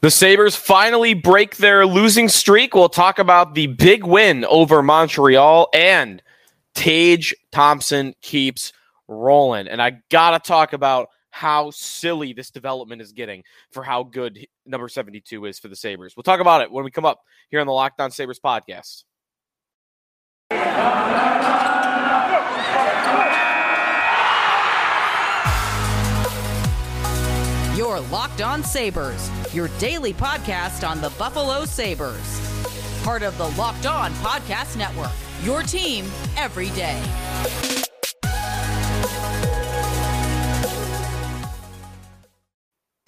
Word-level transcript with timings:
The 0.00 0.10
Sabres 0.12 0.54
finally 0.54 1.14
break 1.14 1.56
their 1.56 1.84
losing 1.84 2.28
streak. 2.28 2.72
We'll 2.72 2.88
talk 2.88 3.18
about 3.18 3.54
the 3.54 3.66
big 3.66 4.04
win 4.04 4.44
over 4.44 4.80
Montreal 4.80 5.68
and 5.74 6.22
Tage 6.76 7.34
Thompson 7.50 8.14
keeps 8.22 8.72
rolling. 9.08 9.66
And 9.66 9.82
I 9.82 9.98
got 10.08 10.30
to 10.42 10.48
talk 10.48 10.72
about 10.72 11.08
how 11.30 11.72
silly 11.72 12.32
this 12.32 12.52
development 12.52 13.02
is 13.02 13.10
getting 13.10 13.42
for 13.72 13.82
how 13.82 14.04
good 14.04 14.46
number 14.64 14.88
72 14.88 15.44
is 15.46 15.58
for 15.58 15.66
the 15.66 15.74
Sabres. 15.74 16.16
We'll 16.16 16.22
talk 16.22 16.38
about 16.38 16.62
it 16.62 16.70
when 16.70 16.84
we 16.84 16.92
come 16.92 17.04
up 17.04 17.20
here 17.48 17.60
on 17.60 17.66
the 17.66 17.72
Locked 17.72 18.00
On 18.00 18.12
Sabres 18.12 18.38
podcast. 18.38 19.02
Your 27.98 28.06
Locked 28.10 28.42
On 28.42 28.62
Sabres, 28.62 29.28
your 29.52 29.66
daily 29.80 30.14
podcast 30.14 30.88
on 30.88 31.00
the 31.00 31.10
Buffalo 31.18 31.64
Sabres. 31.64 33.02
Part 33.02 33.24
of 33.24 33.36
the 33.38 33.48
Locked 33.60 33.86
On 33.86 34.12
Podcast 34.12 34.76
Network, 34.76 35.10
your 35.42 35.64
team 35.64 36.04
every 36.36 36.70
day. 36.70 37.77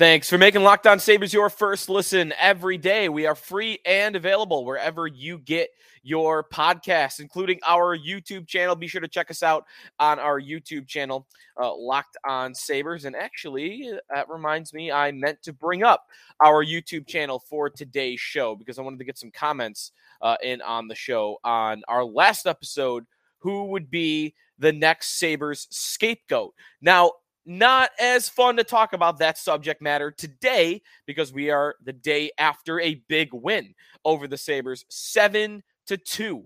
Thanks 0.01 0.31
for 0.31 0.39
making 0.39 0.63
Locked 0.63 0.87
On 0.87 0.99
Sabres 0.99 1.31
your 1.31 1.51
first 1.51 1.91
listen 1.91 2.33
every 2.39 2.79
day. 2.79 3.11
We 3.11 3.27
are 3.27 3.35
free 3.35 3.81
and 3.85 4.17
available 4.17 4.65
wherever 4.65 5.07
you 5.07 5.37
get 5.37 5.69
your 6.03 6.43
podcasts, 6.43 7.21
including 7.21 7.61
our 7.67 7.99
YouTube 7.99 8.49
channel. 8.49 8.75
Be 8.75 8.87
sure 8.87 9.03
to 9.03 9.09
check 9.09 9.31
us 9.31 9.43
out 9.43 9.67
on 9.99 10.19
our 10.19 10.41
YouTube 10.41 10.89
channel, 10.89 11.27
uh, 11.61 11.77
Locked 11.77 12.17
On 12.27 12.55
Sabres. 12.55 13.05
And 13.05 13.15
actually, 13.15 13.93
that 14.09 14.27
reminds 14.31 14.73
me, 14.73 14.91
I 14.91 15.13
meant 15.13 15.43
to 15.43 15.53
bring 15.53 15.83
up 15.83 16.07
our 16.43 16.65
YouTube 16.65 17.07
channel 17.07 17.39
for 17.39 17.69
today's 17.69 18.21
show 18.21 18.57
because 18.57 18.79
I 18.79 18.83
wanted 18.83 19.01
to 19.01 19.05
get 19.05 19.19
some 19.19 19.31
comments 19.31 19.93
uh, 20.23 20.37
in 20.43 20.63
on 20.63 20.89
the 20.89 20.95
show 20.95 21.37
on 21.45 21.83
our 21.89 22.07
last 22.07 22.47
episode. 22.47 23.05
Who 23.41 23.65
would 23.65 23.91
be 23.91 24.35
the 24.59 24.73
next 24.73 25.19
Sabres 25.19 25.67
scapegoat? 25.69 26.55
Now, 26.81 27.13
not 27.51 27.91
as 27.99 28.29
fun 28.29 28.57
to 28.57 28.63
talk 28.63 28.93
about 28.93 29.19
that 29.19 29.37
subject 29.37 29.83
matter 29.83 30.13
today 30.13 30.81
because 31.05 31.33
we 31.33 31.51
are 31.51 31.75
the 31.83 31.93
day 31.93 32.31
after 32.39 32.79
a 32.79 33.03
big 33.09 33.31
win 33.33 33.75
over 34.05 34.29
the 34.29 34.39
Sabres, 34.39 34.85
seven 34.89 35.61
to 35.89 35.97
two 35.97 36.45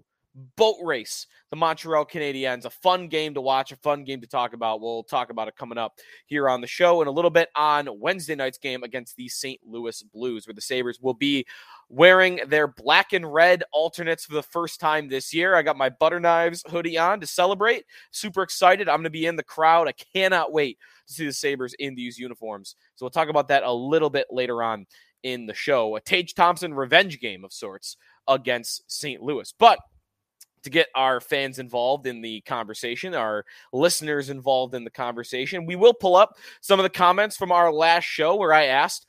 boat 0.56 0.76
race. 0.82 1.26
The 1.50 1.56
Montreal 1.56 2.06
Canadiens, 2.06 2.64
a 2.64 2.70
fun 2.70 3.08
game 3.08 3.34
to 3.34 3.40
watch, 3.40 3.70
a 3.70 3.76
fun 3.76 4.02
game 4.02 4.20
to 4.20 4.26
talk 4.26 4.52
about. 4.52 4.80
We'll 4.80 5.04
talk 5.04 5.30
about 5.30 5.46
it 5.46 5.56
coming 5.56 5.78
up 5.78 5.98
here 6.26 6.48
on 6.48 6.60
the 6.60 6.66
show 6.66 7.00
in 7.02 7.08
a 7.08 7.12
little 7.12 7.30
bit 7.30 7.48
on 7.54 7.88
Wednesday 8.00 8.34
night's 8.34 8.58
game 8.58 8.82
against 8.82 9.16
the 9.16 9.28
St. 9.28 9.60
Louis 9.64 10.02
Blues, 10.02 10.46
where 10.46 10.54
the 10.54 10.60
Sabres 10.60 10.98
will 11.00 11.14
be 11.14 11.46
wearing 11.88 12.40
their 12.48 12.66
black 12.66 13.12
and 13.12 13.32
red 13.32 13.62
alternates 13.72 14.24
for 14.24 14.34
the 14.34 14.42
first 14.42 14.80
time 14.80 15.08
this 15.08 15.32
year. 15.32 15.54
I 15.54 15.62
got 15.62 15.76
my 15.76 15.90
Butter 15.90 16.18
Knives 16.18 16.64
hoodie 16.68 16.98
on 16.98 17.20
to 17.20 17.26
celebrate. 17.26 17.84
Super 18.10 18.42
excited. 18.42 18.88
I'm 18.88 18.96
going 18.96 19.04
to 19.04 19.10
be 19.10 19.26
in 19.26 19.36
the 19.36 19.44
crowd. 19.44 19.86
I 19.86 19.92
cannot 19.92 20.52
wait 20.52 20.78
to 21.06 21.12
see 21.12 21.26
the 21.26 21.32
Sabres 21.32 21.74
in 21.78 21.94
these 21.94 22.18
uniforms. 22.18 22.74
So 22.96 23.04
we'll 23.04 23.10
talk 23.10 23.28
about 23.28 23.48
that 23.48 23.62
a 23.62 23.72
little 23.72 24.10
bit 24.10 24.26
later 24.30 24.62
on 24.62 24.86
in 25.22 25.46
the 25.46 25.54
show. 25.54 25.94
A 25.96 26.00
Tage 26.00 26.34
Thompson 26.34 26.74
revenge 26.74 27.20
game 27.20 27.44
of 27.44 27.52
sorts 27.52 27.96
against 28.26 28.90
St. 28.90 29.22
Louis. 29.22 29.52
But 29.58 29.78
to 30.64 30.70
get 30.70 30.88
our 30.94 31.20
fans 31.20 31.58
involved 31.58 32.06
in 32.06 32.20
the 32.20 32.40
conversation, 32.42 33.14
our 33.14 33.44
listeners 33.72 34.30
involved 34.30 34.74
in 34.74 34.84
the 34.84 34.90
conversation, 34.90 35.66
we 35.66 35.76
will 35.76 35.94
pull 35.94 36.16
up 36.16 36.36
some 36.60 36.78
of 36.78 36.84
the 36.84 36.90
comments 36.90 37.36
from 37.36 37.52
our 37.52 37.72
last 37.72 38.04
show 38.04 38.36
where 38.36 38.52
I 38.52 38.66
asked 38.66 39.06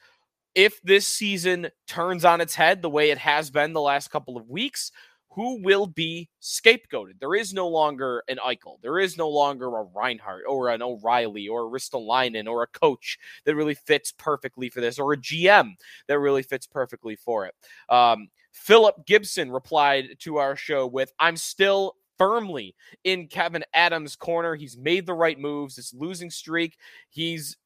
if 0.53 0.81
this 0.81 1.05
season 1.05 1.67
turns 1.87 2.23
on 2.23 2.39
its 2.39 2.55
head 2.55 2.81
the 2.81 2.89
way 2.89 3.09
it 3.09 3.17
has 3.17 3.49
been 3.49 3.73
the 3.73 3.81
last 3.81 4.09
couple 4.09 4.37
of 4.37 4.49
weeks, 4.49 4.91
who 5.35 5.61
will 5.61 5.85
be 5.85 6.29
scapegoated. 6.41 7.19
There 7.19 7.35
is 7.35 7.53
no 7.53 7.67
longer 7.67 8.23
an 8.29 8.37
Eichel. 8.37 8.77
There 8.81 8.99
is 8.99 9.17
no 9.17 9.27
longer 9.27 9.65
a 9.65 9.83
Reinhart 9.83 10.43
or 10.47 10.69
an 10.69 10.81
O'Reilly 10.81 11.49
or 11.49 11.65
a 11.65 11.69
Ristolainen 11.69 12.47
or 12.47 12.63
a 12.63 12.67
coach 12.67 13.19
that 13.43 13.55
really 13.55 13.75
fits 13.75 14.13
perfectly 14.13 14.69
for 14.69 14.79
this 14.79 14.97
or 14.97 15.11
a 15.11 15.17
GM 15.17 15.71
that 16.07 16.19
really 16.19 16.41
fits 16.41 16.67
perfectly 16.67 17.17
for 17.17 17.45
it. 17.45 17.53
Um, 17.89 18.29
Philip 18.55 19.05
Gibson 19.05 19.51
replied 19.51 20.15
to 20.19 20.37
our 20.37 20.55
show 20.55 20.87
with, 20.87 21.11
I'm 21.19 21.37
still 21.37 21.95
firmly 22.17 22.75
in 23.03 23.27
Kevyn 23.27 23.63
Adams' 23.73 24.15
corner. 24.15 24.55
He's 24.55 24.77
made 24.77 25.05
the 25.05 25.13
right 25.13 25.37
moves. 25.37 25.75
This 25.75 25.93
losing 25.93 26.31
streak 26.31 26.77
he's 27.09 27.57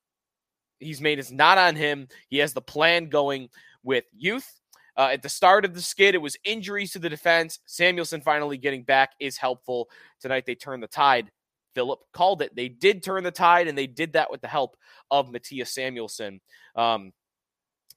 he's 0.79 1.01
made 1.01 1.19
is 1.19 1.31
not 1.31 1.57
on 1.57 1.75
him. 1.75 2.07
He 2.29 2.37
has 2.39 2.53
the 2.53 2.61
plan 2.61 3.09
going 3.09 3.49
with 3.83 4.05
youth 4.17 4.59
uh, 4.99 5.11
at 5.13 5.21
the 5.21 5.29
start 5.29 5.63
of 5.63 5.73
the 5.73 5.81
skid, 5.81 6.13
it 6.13 6.21
was 6.21 6.35
injuries 6.43 6.91
to 6.91 6.99
the 6.99 7.07
defense. 7.07 7.59
Samuelsson 7.65 8.21
finally 8.21 8.57
getting 8.57 8.83
back 8.83 9.13
is 9.21 9.37
helpful. 9.37 9.89
Tonight, 10.19 10.45
they 10.45 10.55
turned 10.55 10.83
the 10.83 10.87
tide. 10.87 11.31
Philip 11.73 12.01
called 12.11 12.41
it. 12.41 12.53
They 12.53 12.67
did 12.67 13.01
turn 13.01 13.23
the 13.23 13.31
tide, 13.31 13.69
and 13.69 13.77
they 13.77 13.87
did 13.87 14.11
that 14.13 14.29
with 14.29 14.41
the 14.41 14.49
help 14.49 14.75
of 15.09 15.29
Mattias 15.29 15.69
Samuelsson. 15.69 16.41
Um, 16.75 17.13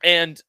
and 0.04 0.40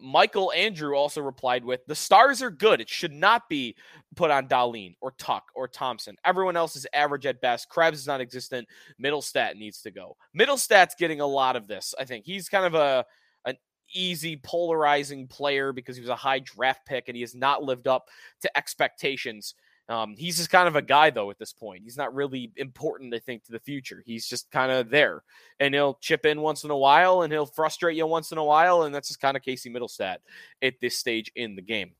Michael 0.00 0.52
Andrew 0.52 0.94
also 0.94 1.20
replied 1.20 1.64
with 1.64 1.84
the 1.86 1.94
stars 1.94 2.42
are 2.42 2.50
good. 2.50 2.80
It 2.80 2.88
should 2.88 3.12
not 3.12 3.48
be 3.48 3.76
put 4.16 4.30
on 4.30 4.48
Dahlin 4.48 4.94
or 5.00 5.12
Tuch 5.12 5.42
or 5.54 5.68
Thompson. 5.68 6.16
Everyone 6.24 6.56
else 6.56 6.76
is 6.76 6.86
average 6.92 7.26
at 7.26 7.40
best. 7.40 7.68
Krebs 7.68 8.00
is 8.00 8.06
non 8.06 8.20
existent. 8.20 8.68
Mittelstadt 9.02 9.56
needs 9.56 9.82
to 9.82 9.90
go. 9.90 10.16
Mittelstadt's 10.38 10.94
getting 10.94 11.20
a 11.20 11.26
lot 11.26 11.56
of 11.56 11.66
this. 11.66 11.94
I 11.98 12.04
think 12.04 12.24
he's 12.24 12.48
kind 12.48 12.66
of 12.66 12.74
a 12.74 13.04
an 13.44 13.56
easy, 13.94 14.36
polarizing 14.36 15.26
player 15.26 15.72
because 15.72 15.96
he 15.96 16.02
was 16.02 16.10
a 16.10 16.16
high 16.16 16.40
draft 16.40 16.86
pick 16.86 17.08
and 17.08 17.16
he 17.16 17.22
has 17.22 17.34
not 17.34 17.62
lived 17.62 17.88
up 17.88 18.08
to 18.42 18.58
expectations. 18.58 19.54
Um, 19.88 20.16
he's 20.18 20.36
just 20.36 20.50
kind 20.50 20.68
of 20.68 20.76
a 20.76 20.82
guy, 20.82 21.10
though, 21.10 21.30
at 21.30 21.38
this 21.38 21.52
point. 21.52 21.82
He's 21.82 21.96
not 21.96 22.14
really 22.14 22.52
important, 22.56 23.14
I 23.14 23.18
think, 23.20 23.44
to 23.44 23.52
the 23.52 23.60
future. 23.60 24.02
He's 24.04 24.26
just 24.26 24.50
kind 24.50 24.70
of 24.70 24.90
there. 24.90 25.22
And 25.60 25.74
he'll 25.74 25.94
chip 25.94 26.26
in 26.26 26.42
once 26.42 26.64
in 26.64 26.70
a 26.70 26.76
while 26.76 27.22
and 27.22 27.32
he'll 27.32 27.46
frustrate 27.46 27.96
you 27.96 28.06
once 28.06 28.30
in 28.30 28.38
a 28.38 28.44
while. 28.44 28.82
And 28.82 28.94
that's 28.94 29.08
just 29.08 29.20
kind 29.20 29.36
of 29.36 29.42
Casey 29.42 29.70
Mittelstadt 29.70 30.18
at 30.60 30.74
this 30.80 30.98
stage 30.98 31.32
in 31.36 31.56
the 31.56 31.62
game. 31.62 31.92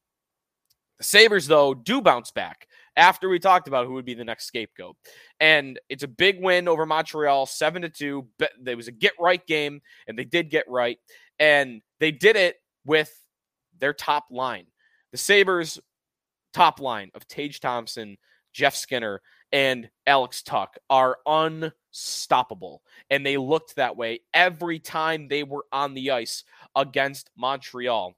The 0.99 1.05
Sabres, 1.05 1.47
though, 1.47 1.73
do 1.73 2.03
bounce 2.03 2.31
back 2.31 2.69
after 2.97 3.29
we 3.29 3.39
talked 3.39 3.69
about 3.69 3.87
who 3.87 3.95
would 3.95 4.05
be 4.05 4.15
the 4.15 4.25
next 4.25 4.47
scapegoat. 4.47 4.97
And 5.41 5.79
it's 5.89 6.03
a 6.03 6.09
big 6.09 6.43
win 6.43 6.69
over 6.69 6.85
Montreal, 6.85 7.47
7 7.47 7.83
to 7.83 7.89
2. 7.89 8.27
There 8.61 8.77
was 8.77 8.89
a 8.89 8.93
get 8.93 9.13
right 9.19 9.45
game, 9.47 9.81
and 10.09 10.19
they 10.19 10.25
did 10.25 10.51
get 10.51 10.69
right. 10.69 10.99
And 11.39 11.81
they 12.01 12.11
did 12.11 12.37
it 12.37 12.57
with 12.85 13.15
their 13.79 13.95
top 13.95 14.27
line. 14.31 14.67
The 15.13 15.19
Sabres' 15.19 15.79
top 16.59 16.81
line 16.81 17.09
of 17.15 17.29
Tage 17.29 17.61
Thompson, 17.61 18.17
Jeff 18.53 18.75
Skinner, 18.75 19.23
and 19.53 19.89
Alex 20.09 20.43
Tuch 20.43 20.75
are 20.91 21.19
unstoppable. 21.25 22.83
And 23.11 23.25
they 23.25 23.37
looked 23.37 23.77
that 23.77 23.97
way 23.97 24.23
every 24.35 24.81
time 24.81 25.29
they 25.29 25.45
were 25.45 25.67
on 25.71 25.95
the 25.95 26.11
ice 26.11 26.43
against 26.75 27.31
Montreal. 27.37 28.17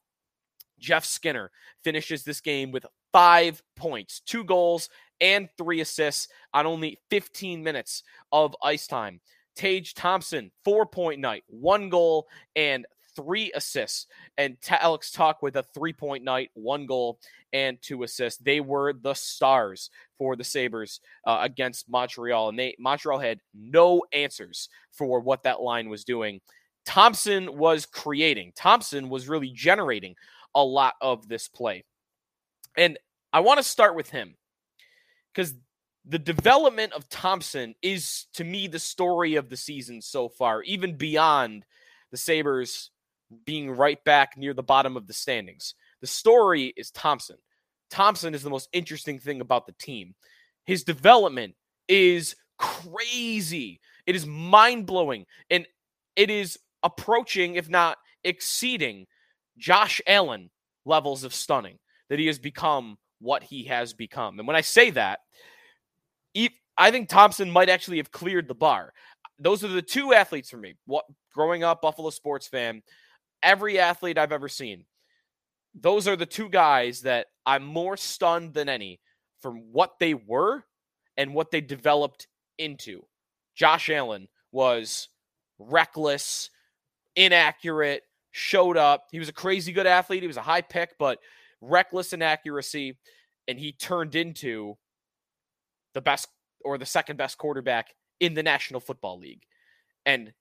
Jeff 0.79 1.05
Skinner 1.05 1.50
finishes 1.84 2.25
this 2.25 2.41
game 2.41 2.73
with 2.73 2.87
five 3.12 3.62
points, 3.77 4.21
two 4.21 4.45
goals, 4.45 4.89
and 5.21 5.50
three 5.59 5.83
assists 5.83 6.29
on 6.55 6.67
only 6.67 6.99
15 7.11 7.62
minutes 7.62 8.05
of 8.33 8.56
ice 8.65 8.87
time. 8.87 9.21
Tage 9.55 9.93
Thompson, 9.93 10.50
four 10.65 10.87
point 10.87 11.21
night, 11.21 11.45
one 11.47 11.91
goal, 11.91 12.27
and 12.56 12.87
three 13.16 13.53
assists, 13.54 14.06
and 14.38 14.56
Alex 14.69 15.10
Tuch 15.10 15.37
with 15.43 15.56
a 15.56 15.62
three 15.62 15.93
point 15.93 16.25
night, 16.25 16.50
one 16.54 16.87
goal 16.87 17.19
and 17.53 17.78
two 17.82 18.03
assists. 18.03 18.41
They 18.41 18.60
were 18.60 18.93
the 18.93 19.15
stars 19.15 19.91
for 20.19 20.37
the 20.37 20.44
Sabres 20.44 21.00
uh, 21.26 21.38
against 21.43 21.88
Montreal, 21.88 22.49
and 22.49 22.59
they 22.59 22.76
Montreal 22.78 23.19
had 23.19 23.41
no 23.54 24.03
answers 24.12 24.69
for 24.93 25.20
what 25.20 25.43
that 25.44 25.60
line 25.60 25.88
was 25.88 26.04
doing. 26.04 26.41
Thompson 26.87 27.56
was 27.56 27.87
creating. 27.87 28.53
Thompson 28.56 29.08
was 29.08 29.29
really 29.29 29.50
generating 29.50 30.14
a 30.55 30.64
lot 30.64 30.94
of 31.00 31.29
this 31.29 31.49
play. 31.49 31.85
And 32.76 32.99
I 33.32 33.40
want 33.40 33.58
to 33.58 33.64
start 33.64 33.94
with 33.94 34.11
him 34.11 34.37
because 35.32 35.55
the 36.05 36.19
development 36.19 36.93
of 36.93 37.08
Thompson 37.08 37.75
is 37.82 38.26
to 38.35 38.44
me 38.44 38.67
the 38.67 38.79
story 38.79 39.37
of 39.37 39.49
the 39.49 39.56
season 39.56 40.00
so 40.00 40.29
far, 40.29 40.62
even 40.62 40.96
beyond 40.96 41.64
the 42.11 42.17
Sabres 42.17 42.90
being 43.44 43.71
right 43.71 44.03
back 44.05 44.37
near 44.37 44.55
the 44.55 44.62
bottom 44.62 44.97
of 44.97 45.06
the 45.06 45.12
standings. 45.12 45.75
The 46.00 46.06
story 46.06 46.73
is 46.77 46.91
Thompson. 46.91 47.37
Thompson 47.91 48.35
is 48.35 48.43
the 48.43 48.50
most 48.50 48.69
interesting 48.73 49.19
thing 49.19 49.41
about 49.41 49.67
the 49.67 49.73
team. 49.73 50.15
His 50.65 50.85
development 50.85 51.55
is 51.88 52.37
crazy. 52.59 53.81
It 54.06 54.15
is 54.15 54.27
mind 54.27 54.87
blowing. 54.87 55.27
And 55.50 55.67
it 56.17 56.31
is 56.31 56.59
approaching, 56.82 57.55
if 57.55 57.69
not 57.69 57.99
exceeding, 58.25 59.06
Josh 59.59 60.00
Allen 60.06 60.50
levels 60.85 61.25
of 61.25 61.35
stunning 61.35 61.79
that 62.09 62.19
he 62.19 62.26
has 62.26 62.38
become 62.38 62.97
what 63.21 63.43
he 63.43 63.65
has 63.65 63.93
become. 63.93 64.38
And 64.38 64.47
when 64.47 64.56
I 64.56 64.62
say 64.62 64.91
that, 64.91 65.21
I 66.81 66.91
think 66.91 67.11
Thompson 67.11 67.50
might 67.50 67.69
actually 67.69 67.99
have 67.99 68.11
cleared 68.11 68.49
the 68.49 68.55
bar. 68.55 68.94
Those 69.38 69.62
are 69.62 69.69
the 69.69 69.83
two 69.83 70.15
athletes 70.15 70.49
for 70.49 70.56
me. 70.56 70.75
What 70.87 71.05
growing 71.35 71.62
up 71.62 71.83
Buffalo 71.83 72.09
sports 72.09 72.49
fan, 72.49 72.83
every 73.42 73.78
athlete 73.78 74.19
I've 74.19 74.32
ever 74.32 74.48
seen, 74.48 74.84
those 75.75 76.08
are 76.08 76.16
the 76.16 76.26
two 76.26 76.48
guys 76.48 77.02
that 77.02 77.26
I'm 77.46 77.64
more 77.64 77.96
stunned 77.96 78.54
than 78.54 78.69
any 78.69 79.00
from 79.40 79.72
what 79.72 79.98
they 79.98 80.14
were 80.14 80.64
and 81.16 81.34
what 81.34 81.50
they 81.50 81.60
developed 81.60 82.26
into. 82.58 83.02
Josh 83.54 83.90
Allen 83.90 84.28
was 84.52 85.08
reckless, 85.58 86.50
inaccurate, 87.16 88.02
showed 88.32 88.76
up. 88.76 89.06
He 89.10 89.19
was 89.19 89.28
a 89.28 89.32
crazy 89.32 89.72
good 89.72 89.87
athlete. 89.87 90.22
He 90.22 90.26
was 90.26 90.37
a 90.37 90.42
high 90.42 90.62
pick, 90.62 90.94
but 90.98 91.19
reckless 91.60 92.12
inaccuracy. 92.12 92.96
And 93.48 93.58
he 93.58 93.72
turned 93.72 94.14
into 94.14 94.76
the 95.94 96.00
best 96.00 96.28
or 96.64 96.78
the 96.78 96.87
second 96.87 97.16
best 97.16 97.38
quarterback 97.38 97.94
in 98.20 98.34
the 98.34 98.42
National 98.42 98.81
Football 98.81 99.19
League. 99.19 99.42
And 100.06 100.32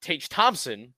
Tage 0.00 0.28
Thompson 0.28 0.94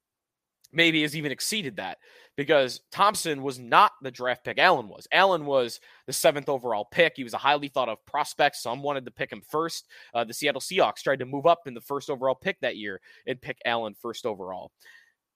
maybe 0.73 1.03
has 1.03 1.17
even 1.17 1.33
exceeded 1.33 1.77
that 1.77 1.99
because 2.37 2.81
Thompson 2.93 3.43
was 3.43 3.59
not 3.59 3.93
the 4.03 4.11
draft 4.11 4.45
pick 4.45 4.59
Allen 4.59 4.89
was. 4.89 5.09
Allen 5.13 5.45
was 5.45 5.81
the 6.07 6.13
seventh 6.13 6.49
overall 6.49 6.85
pick. 6.85 7.15
He 7.17 7.25
was 7.25 7.35
a 7.35 7.39
highly 7.39 7.69
thought 7.69 7.89
of 7.89 8.05
prospect. 8.07 8.57
Some 8.57 8.83
wanted 8.83 9.05
to 9.07 9.11
pick 9.11 9.33
him 9.33 9.43
first. 9.49 9.89
Uh, 10.15 10.25
the 10.25 10.35
Seattle 10.35 10.61
Seahawks 10.61 11.03
tried 11.03 11.19
to 11.19 11.27
move 11.27 11.47
up 11.47 11.63
in 11.67 11.75
the 11.75 11.81
first 11.81 12.11
overall 12.11 12.35
pick 12.35 12.61
that 12.61 12.77
year 12.77 13.01
and 13.27 13.41
pick 13.41 13.59
Allen 13.65 13.95
first 14.01 14.27
overall. 14.27 14.71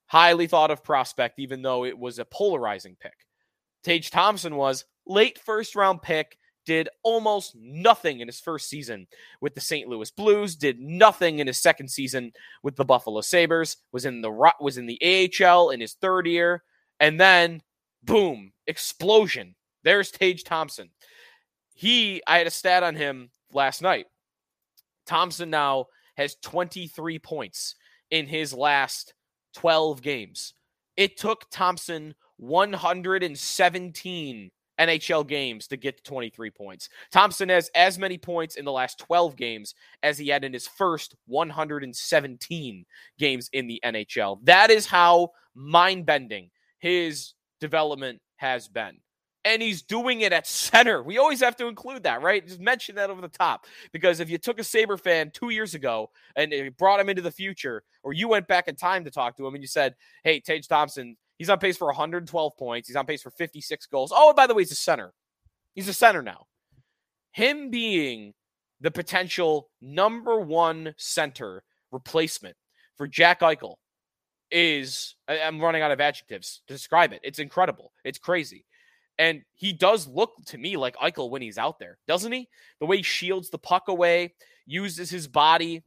Highly 0.06 0.46
thought 0.46 0.70
of 0.70 0.84
prospect, 0.84 1.38
even 1.38 1.62
though 1.62 1.84
it 1.84 1.99
was 1.99 2.19
a 2.19 2.25
polarizing 2.25 2.96
pick. 3.00 3.14
Tage 3.82 4.11
Thompson 4.11 4.56
was 4.56 4.84
late 5.06 5.38
first 5.38 5.75
round 5.75 6.02
pick 6.02 6.37
did 6.64 6.88
almost 7.02 7.54
nothing 7.56 8.20
in 8.20 8.28
his 8.28 8.40
first 8.40 8.68
season 8.68 9.06
with 9.40 9.54
the 9.54 9.60
St. 9.60 9.88
Louis 9.88 10.10
Blues, 10.10 10.56
did 10.56 10.80
nothing 10.80 11.38
in 11.38 11.46
his 11.46 11.60
second 11.60 11.88
season 11.88 12.32
with 12.62 12.76
the 12.76 12.84
Buffalo 12.84 13.20
Sabres, 13.20 13.76
was 13.92 14.04
in 14.04 14.20
the 14.20 14.52
was 14.60 14.78
in 14.78 14.86
the 14.86 15.30
AHL 15.40 15.70
in 15.70 15.80
his 15.80 15.94
third 15.94 16.26
year, 16.26 16.62
and 17.00 17.20
then 17.20 17.62
boom, 18.02 18.52
explosion. 18.66 19.54
There's 19.84 20.10
Tage 20.10 20.44
Thompson. 20.44 20.90
He 21.74 22.22
I 22.26 22.38
had 22.38 22.46
a 22.46 22.50
stat 22.50 22.82
on 22.82 22.94
him 22.94 23.30
last 23.52 23.82
night. 23.82 24.06
Thompson 25.06 25.50
now 25.50 25.86
has 26.16 26.36
23 26.42 27.18
points 27.18 27.74
in 28.10 28.26
his 28.26 28.52
last 28.52 29.14
12 29.54 30.02
games. 30.02 30.54
It 30.96 31.16
took 31.16 31.46
Thompson 31.50 32.14
117 32.36 34.50
NHL 34.78 35.26
games 35.26 35.66
to 35.69 35.76
get 35.76 35.96
to 35.98 36.02
23 36.02 36.50
points. 36.50 36.88
Thompson 37.10 37.48
has 37.48 37.70
as 37.74 37.98
many 37.98 38.19
points 38.19 38.56
in 38.56 38.64
the 38.64 38.72
last 38.72 38.98
12 38.98 39.36
games 39.36 39.74
as 40.02 40.19
he 40.19 40.28
had 40.28 40.44
in 40.44 40.52
his 40.52 40.66
first 40.66 41.14
117 41.26 42.86
games 43.19 43.50
in 43.52 43.66
the 43.66 43.80
NHL. 43.84 44.38
That 44.44 44.70
is 44.70 44.86
how 44.86 45.30
mind 45.54 46.06
bending 46.06 46.50
his 46.78 47.34
development 47.60 48.20
has 48.36 48.69
been. 48.69 48.98
And 49.44 49.60
he's 49.60 49.82
doing 49.82 50.20
it 50.20 50.32
at 50.32 50.46
center. 50.46 51.02
We 51.02 51.19
always 51.19 51.40
have 51.40 51.56
to 51.56 51.66
include 51.66 52.04
that, 52.04 52.22
right? 52.22 52.46
Just 52.46 52.60
mention 52.60 52.94
that 52.94 53.10
over 53.10 53.20
the 53.20 53.28
top. 53.28 53.66
Because 53.92 54.20
if 54.20 54.30
you 54.30 54.38
took 54.38 54.60
a 54.60 54.64
Sabre 54.64 54.96
fan 54.96 55.32
two 55.34 55.50
years 55.50 55.74
ago 55.74 56.10
and 56.36 56.54
brought 56.76 57.00
him 57.00 57.08
into 57.08 57.22
the 57.22 57.30
future, 57.32 57.82
or 58.04 58.12
you 58.12 58.28
went 58.28 58.46
back 58.46 58.69
in 58.69 58.76
time 58.76 59.04
to 59.04 59.10
talk 59.10 59.36
to 59.36 59.46
him 59.46 59.54
and 59.54 59.62
you 59.62 59.66
said, 59.66 59.96
hey, 60.22 60.38
Tage 60.38 60.69
Thompson, 60.69 61.16
He's 61.42 61.50
on 61.50 61.58
pace 61.58 61.76
for 61.76 61.88
112 61.88 62.56
points. 62.56 62.86
He's 62.86 62.94
on 62.94 63.04
pace 63.04 63.20
for 63.20 63.32
56 63.32 63.86
goals. 63.86 64.12
Oh, 64.14 64.32
by 64.32 64.46
the 64.46 64.54
way, 64.54 64.62
he's 64.62 64.70
a 64.70 64.76
center. 64.76 65.12
He's 65.74 65.88
a 65.88 65.92
center 65.92 66.22
now. 66.22 66.46
Him 67.32 67.68
being 67.68 68.32
the 68.80 68.92
potential 68.92 69.68
number 69.80 70.38
one 70.38 70.94
center 70.98 71.64
replacement 71.90 72.54
for 72.96 73.08
Jack 73.08 73.40
Eichel 73.40 73.74
is, 74.52 75.16
I'm 75.26 75.58
running 75.58 75.82
out 75.82 75.90
of 75.90 76.00
adjectives 76.00 76.62
to 76.68 76.74
describe 76.74 77.12
it. 77.12 77.18
It's 77.24 77.40
incredible. 77.40 77.90
It's 78.04 78.20
crazy. 78.20 78.64
And 79.18 79.42
he 79.52 79.72
does 79.72 80.06
look 80.06 80.30
to 80.46 80.58
me 80.58 80.76
like 80.76 80.94
Eichel 80.98 81.28
when 81.28 81.42
he's 81.42 81.58
out 81.58 81.80
there, 81.80 81.98
doesn't 82.06 82.30
he? 82.30 82.48
The 82.78 82.86
way 82.86 82.98
he 82.98 83.02
shields 83.02 83.50
the 83.50 83.58
puck 83.58 83.88
away, 83.88 84.34
uses 84.64 85.10
his 85.10 85.26
body, 85.26 85.82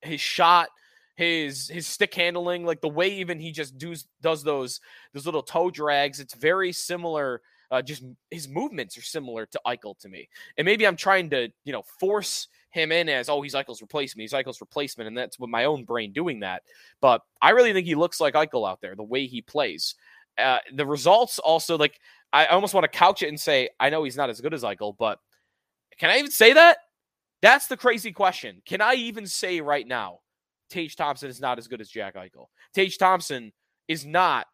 his 0.00 0.22
shot, 0.22 0.70
his 1.14 1.68
his 1.68 1.86
stick 1.86 2.14
handling, 2.14 2.64
like 2.64 2.80
the 2.80 2.88
way 2.88 3.08
even 3.08 3.38
he 3.38 3.52
just 3.52 3.78
does 3.78 4.06
does 4.20 4.42
those 4.42 4.80
those 5.12 5.26
little 5.26 5.42
toe 5.42 5.70
drags. 5.70 6.20
It's 6.20 6.34
very 6.34 6.72
similar. 6.72 7.40
Uh, 7.70 7.82
just 7.82 8.04
his 8.30 8.48
movements 8.48 8.96
are 8.98 9.02
similar 9.02 9.46
to 9.46 9.60
Eichel 9.66 9.98
to 9.98 10.08
me. 10.08 10.28
And 10.58 10.64
maybe 10.64 10.86
I'm 10.86 10.96
trying 10.96 11.30
to 11.30 11.48
you 11.64 11.72
know 11.72 11.82
force 12.00 12.48
him 12.70 12.90
in 12.90 13.08
as 13.08 13.28
oh 13.28 13.40
he's 13.42 13.54
Eichel's 13.54 13.80
replacement, 13.80 14.22
he's 14.22 14.32
Eichel's 14.32 14.60
replacement, 14.60 15.08
and 15.08 15.16
that's 15.16 15.38
with 15.38 15.50
my 15.50 15.64
own 15.64 15.84
brain 15.84 16.12
doing 16.12 16.40
that. 16.40 16.62
But 17.00 17.22
I 17.40 17.50
really 17.50 17.72
think 17.72 17.86
he 17.86 17.94
looks 17.94 18.20
like 18.20 18.34
Eichel 18.34 18.68
out 18.68 18.80
there, 18.80 18.96
the 18.96 19.02
way 19.02 19.26
he 19.26 19.40
plays. 19.40 19.94
Uh, 20.36 20.58
the 20.74 20.84
results 20.84 21.38
also 21.38 21.78
like 21.78 22.00
I 22.32 22.46
almost 22.46 22.74
want 22.74 22.84
to 22.84 22.98
couch 22.98 23.22
it 23.22 23.28
and 23.28 23.38
say 23.38 23.68
I 23.78 23.90
know 23.90 24.02
he's 24.02 24.16
not 24.16 24.30
as 24.30 24.40
good 24.40 24.52
as 24.52 24.64
Eichel, 24.64 24.96
but 24.98 25.20
can 25.96 26.10
I 26.10 26.18
even 26.18 26.32
say 26.32 26.54
that? 26.54 26.78
That's 27.40 27.68
the 27.68 27.76
crazy 27.76 28.10
question. 28.10 28.62
Can 28.66 28.80
I 28.80 28.94
even 28.94 29.26
say 29.26 29.60
right 29.60 29.86
now 29.86 30.20
Tage 30.74 30.96
Thompson 30.96 31.30
is 31.30 31.40
not 31.40 31.58
as 31.58 31.68
good 31.68 31.80
as 31.80 31.88
Jack 31.88 32.16
Eichel. 32.16 32.46
Tage 32.74 32.98
Thompson 32.98 33.52
is 33.86 34.04
not 34.04 34.46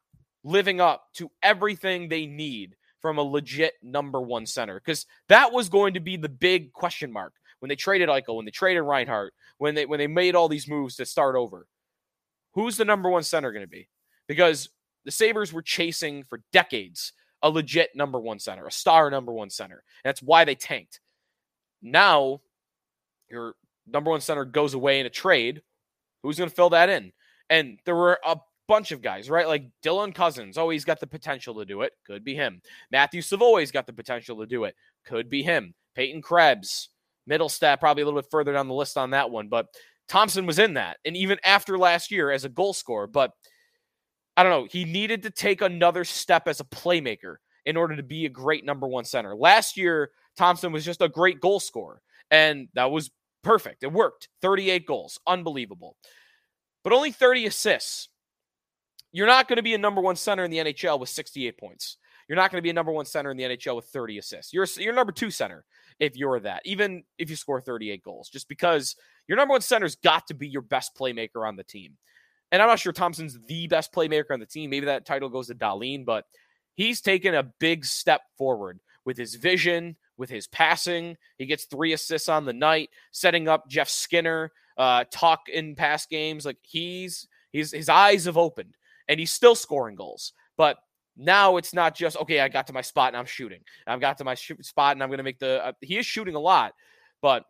living 0.44 0.80
up 0.80 1.04
to 1.14 1.30
everything 1.42 2.08
they 2.08 2.26
need 2.26 2.76
from 3.00 3.16
a 3.16 3.22
legit 3.22 3.72
number 3.82 4.20
one 4.20 4.44
center 4.44 4.78
because 4.78 5.06
that 5.28 5.50
was 5.50 5.70
going 5.70 5.94
to 5.94 6.00
be 6.00 6.18
the 6.18 6.28
big 6.28 6.74
question 6.74 7.10
mark 7.10 7.32
when 7.60 7.70
they 7.70 7.76
traded 7.76 8.10
Eichel, 8.10 8.36
when 8.36 8.44
they 8.44 8.50
traded 8.50 8.82
Reinhart, 8.82 9.32
when 9.56 9.74
they 9.74 9.86
when 9.86 9.98
they 9.98 10.06
made 10.06 10.34
all 10.34 10.48
these 10.48 10.68
moves 10.68 10.96
to 10.96 11.06
start 11.06 11.36
over. 11.36 11.66
Who's 12.52 12.76
the 12.76 12.84
number 12.84 13.08
one 13.08 13.22
center 13.22 13.50
going 13.50 13.64
to 13.64 13.70
be? 13.70 13.88
Because 14.28 14.68
the 15.06 15.10
Sabres 15.10 15.54
were 15.54 15.62
chasing 15.62 16.24
for 16.24 16.42
decades 16.52 17.14
a 17.42 17.48
legit 17.48 17.90
number 17.94 18.20
one 18.20 18.38
center, 18.38 18.66
a 18.66 18.72
star 18.72 19.10
number 19.10 19.32
one 19.32 19.48
center. 19.48 19.82
That's 20.04 20.22
why 20.22 20.44
they 20.44 20.54
tanked. 20.54 21.00
Now, 21.80 22.42
your 23.30 23.54
number 23.86 24.10
one 24.10 24.20
center 24.20 24.44
goes 24.44 24.74
away 24.74 25.00
in 25.00 25.06
a 25.06 25.10
trade 25.10 25.62
Who's 26.22 26.38
going 26.38 26.50
to 26.50 26.56
fill 26.56 26.70
that 26.70 26.88
in? 26.88 27.12
And 27.48 27.78
there 27.84 27.96
were 27.96 28.18
a 28.24 28.36
bunch 28.68 28.92
of 28.92 29.02
guys, 29.02 29.28
right? 29.30 29.48
Like 29.48 29.64
Dylan 29.82 30.14
Cozens, 30.14 30.58
Oh, 30.58 30.70
he's 30.70 30.84
got 30.84 31.00
the 31.00 31.06
potential 31.06 31.54
to 31.56 31.64
do 31.64 31.82
it. 31.82 31.92
Could 32.06 32.24
be 32.24 32.34
him. 32.34 32.60
Matthew 32.90 33.22
Savoie's 33.22 33.70
got 33.70 33.86
the 33.86 33.92
potential 33.92 34.38
to 34.38 34.46
do 34.46 34.64
it. 34.64 34.74
Could 35.04 35.28
be 35.28 35.42
him. 35.42 35.74
Peyton 35.94 36.22
Krebs. 36.22 36.90
Mittelstadt, 37.28 37.80
probably 37.80 38.02
a 38.02 38.06
little 38.06 38.20
bit 38.20 38.30
further 38.30 38.52
down 38.52 38.68
the 38.68 38.74
list 38.74 38.96
on 38.96 39.10
that 39.10 39.30
one. 39.30 39.48
But 39.48 39.66
Thompson 40.08 40.46
was 40.46 40.58
in 40.58 40.74
that. 40.74 40.98
And 41.04 41.16
even 41.16 41.38
after 41.44 41.78
last 41.78 42.10
year 42.10 42.30
as 42.30 42.44
a 42.44 42.48
goal 42.48 42.72
scorer. 42.72 43.06
But 43.06 43.32
I 44.36 44.42
don't 44.42 44.52
know. 44.52 44.68
He 44.70 44.84
needed 44.84 45.22
to 45.24 45.30
take 45.30 45.60
another 45.60 46.04
step 46.04 46.48
as 46.48 46.60
a 46.60 46.64
playmaker 46.64 47.36
in 47.66 47.76
order 47.76 47.96
to 47.96 48.02
be 48.02 48.26
a 48.26 48.30
great 48.30 48.64
number 48.64 48.86
one 48.86 49.04
center. 49.04 49.34
Last 49.34 49.76
year, 49.76 50.10
Thompson 50.36 50.72
was 50.72 50.84
just 50.84 51.02
a 51.02 51.08
great 51.08 51.40
goal 51.40 51.60
scorer. 51.60 52.00
And 52.30 52.68
that 52.74 52.90
was 52.90 53.10
Perfect. 53.42 53.82
It 53.82 53.92
worked. 53.92 54.28
38 54.42 54.86
goals. 54.86 55.18
Unbelievable. 55.26 55.96
But 56.82 56.92
only 56.92 57.12
30 57.12 57.46
assists. 57.46 58.08
You're 59.12 59.26
not 59.26 59.48
going 59.48 59.56
to 59.56 59.62
be 59.62 59.74
a 59.74 59.78
number 59.78 60.00
one 60.00 60.16
center 60.16 60.44
in 60.44 60.50
the 60.50 60.58
NHL 60.58 61.00
with 61.00 61.08
68 61.08 61.58
points. 61.58 61.96
You're 62.28 62.36
not 62.36 62.52
going 62.52 62.58
to 62.58 62.62
be 62.62 62.70
a 62.70 62.74
number 62.74 62.92
one 62.92 63.06
center 63.06 63.30
in 63.32 63.36
the 63.36 63.42
NHL 63.42 63.74
with 63.74 63.86
30 63.86 64.18
assists. 64.18 64.52
You're 64.52 64.66
you're 64.76 64.94
number 64.94 65.10
two 65.10 65.32
center 65.32 65.64
if 65.98 66.16
you're 66.16 66.38
that, 66.40 66.62
even 66.64 67.02
if 67.18 67.28
you 67.28 67.34
score 67.34 67.60
38 67.60 68.04
goals, 68.04 68.28
just 68.28 68.48
because 68.48 68.94
your 69.26 69.36
number 69.36 69.50
one 69.52 69.60
center's 69.60 69.96
got 69.96 70.28
to 70.28 70.34
be 70.34 70.48
your 70.48 70.62
best 70.62 70.96
playmaker 70.96 71.46
on 71.46 71.56
the 71.56 71.64
team. 71.64 71.96
And 72.52 72.62
I'm 72.62 72.68
not 72.68 72.78
sure 72.78 72.92
Thompson's 72.92 73.36
the 73.46 73.66
best 73.66 73.92
playmaker 73.92 74.30
on 74.30 74.38
the 74.40 74.46
team. 74.46 74.70
Maybe 74.70 74.86
that 74.86 75.06
title 75.06 75.28
goes 75.28 75.48
to 75.48 75.56
Dahlin, 75.56 76.04
but 76.04 76.24
he's 76.74 77.00
taken 77.00 77.34
a 77.34 77.50
big 77.58 77.84
step 77.84 78.22
forward 78.38 78.78
with 79.04 79.16
his 79.16 79.34
vision, 79.34 79.96
with 80.16 80.30
his 80.30 80.46
passing. 80.46 81.16
He 81.36 81.46
gets 81.46 81.64
three 81.64 81.92
assists 81.92 82.28
on 82.28 82.44
the 82.44 82.52
night, 82.52 82.90
setting 83.10 83.48
up 83.48 83.68
Jeff 83.68 83.88
Skinner, 83.88 84.52
uh, 84.80 85.04
talk 85.10 85.50
in 85.50 85.74
past 85.74 86.08
games. 86.08 86.46
Like 86.46 86.56
he's 86.62 87.28
he's 87.52 87.70
his 87.70 87.90
eyes 87.90 88.24
have 88.24 88.38
opened 88.38 88.76
and 89.08 89.20
he's 89.20 89.30
still 89.30 89.54
scoring 89.54 89.94
goals. 89.94 90.32
But 90.56 90.78
now 91.18 91.58
it's 91.58 91.74
not 91.74 91.94
just 91.94 92.16
okay. 92.16 92.40
I 92.40 92.48
got 92.48 92.66
to 92.68 92.72
my 92.72 92.80
spot 92.80 93.08
and 93.08 93.16
I'm 93.18 93.26
shooting. 93.26 93.60
I've 93.86 94.00
got 94.00 94.16
to 94.18 94.24
my 94.24 94.34
sh- 94.34 94.52
spot 94.62 94.96
and 94.96 95.02
I'm 95.02 95.10
going 95.10 95.18
to 95.18 95.24
make 95.24 95.38
the. 95.38 95.66
Uh, 95.66 95.72
he 95.82 95.98
is 95.98 96.06
shooting 96.06 96.34
a 96.34 96.40
lot, 96.40 96.72
but 97.20 97.44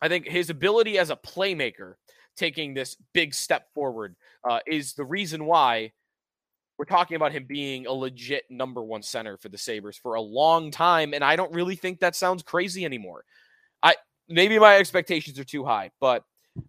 I 0.00 0.08
think 0.08 0.26
his 0.26 0.50
ability 0.50 0.98
as 0.98 1.10
a 1.10 1.16
playmaker, 1.16 1.94
taking 2.36 2.74
this 2.74 2.96
big 3.14 3.34
step 3.34 3.72
forward, 3.72 4.16
uh, 4.42 4.58
is 4.66 4.94
the 4.94 5.04
reason 5.04 5.44
why 5.44 5.92
we're 6.76 6.86
talking 6.86 7.14
about 7.14 7.30
him 7.30 7.44
being 7.46 7.86
a 7.86 7.92
legit 7.92 8.46
number 8.50 8.82
one 8.82 9.02
center 9.02 9.36
for 9.36 9.48
the 9.48 9.58
Sabres 9.58 9.96
for 9.96 10.14
a 10.14 10.20
long 10.20 10.72
time. 10.72 11.14
And 11.14 11.22
I 11.22 11.36
don't 11.36 11.54
really 11.54 11.76
think 11.76 12.00
that 12.00 12.16
sounds 12.16 12.42
crazy 12.42 12.84
anymore. 12.84 13.24
I 13.80 13.94
maybe 14.28 14.58
my 14.58 14.78
expectations 14.78 15.38
are 15.38 15.44
too 15.44 15.64
high, 15.64 15.92
but 16.00 16.24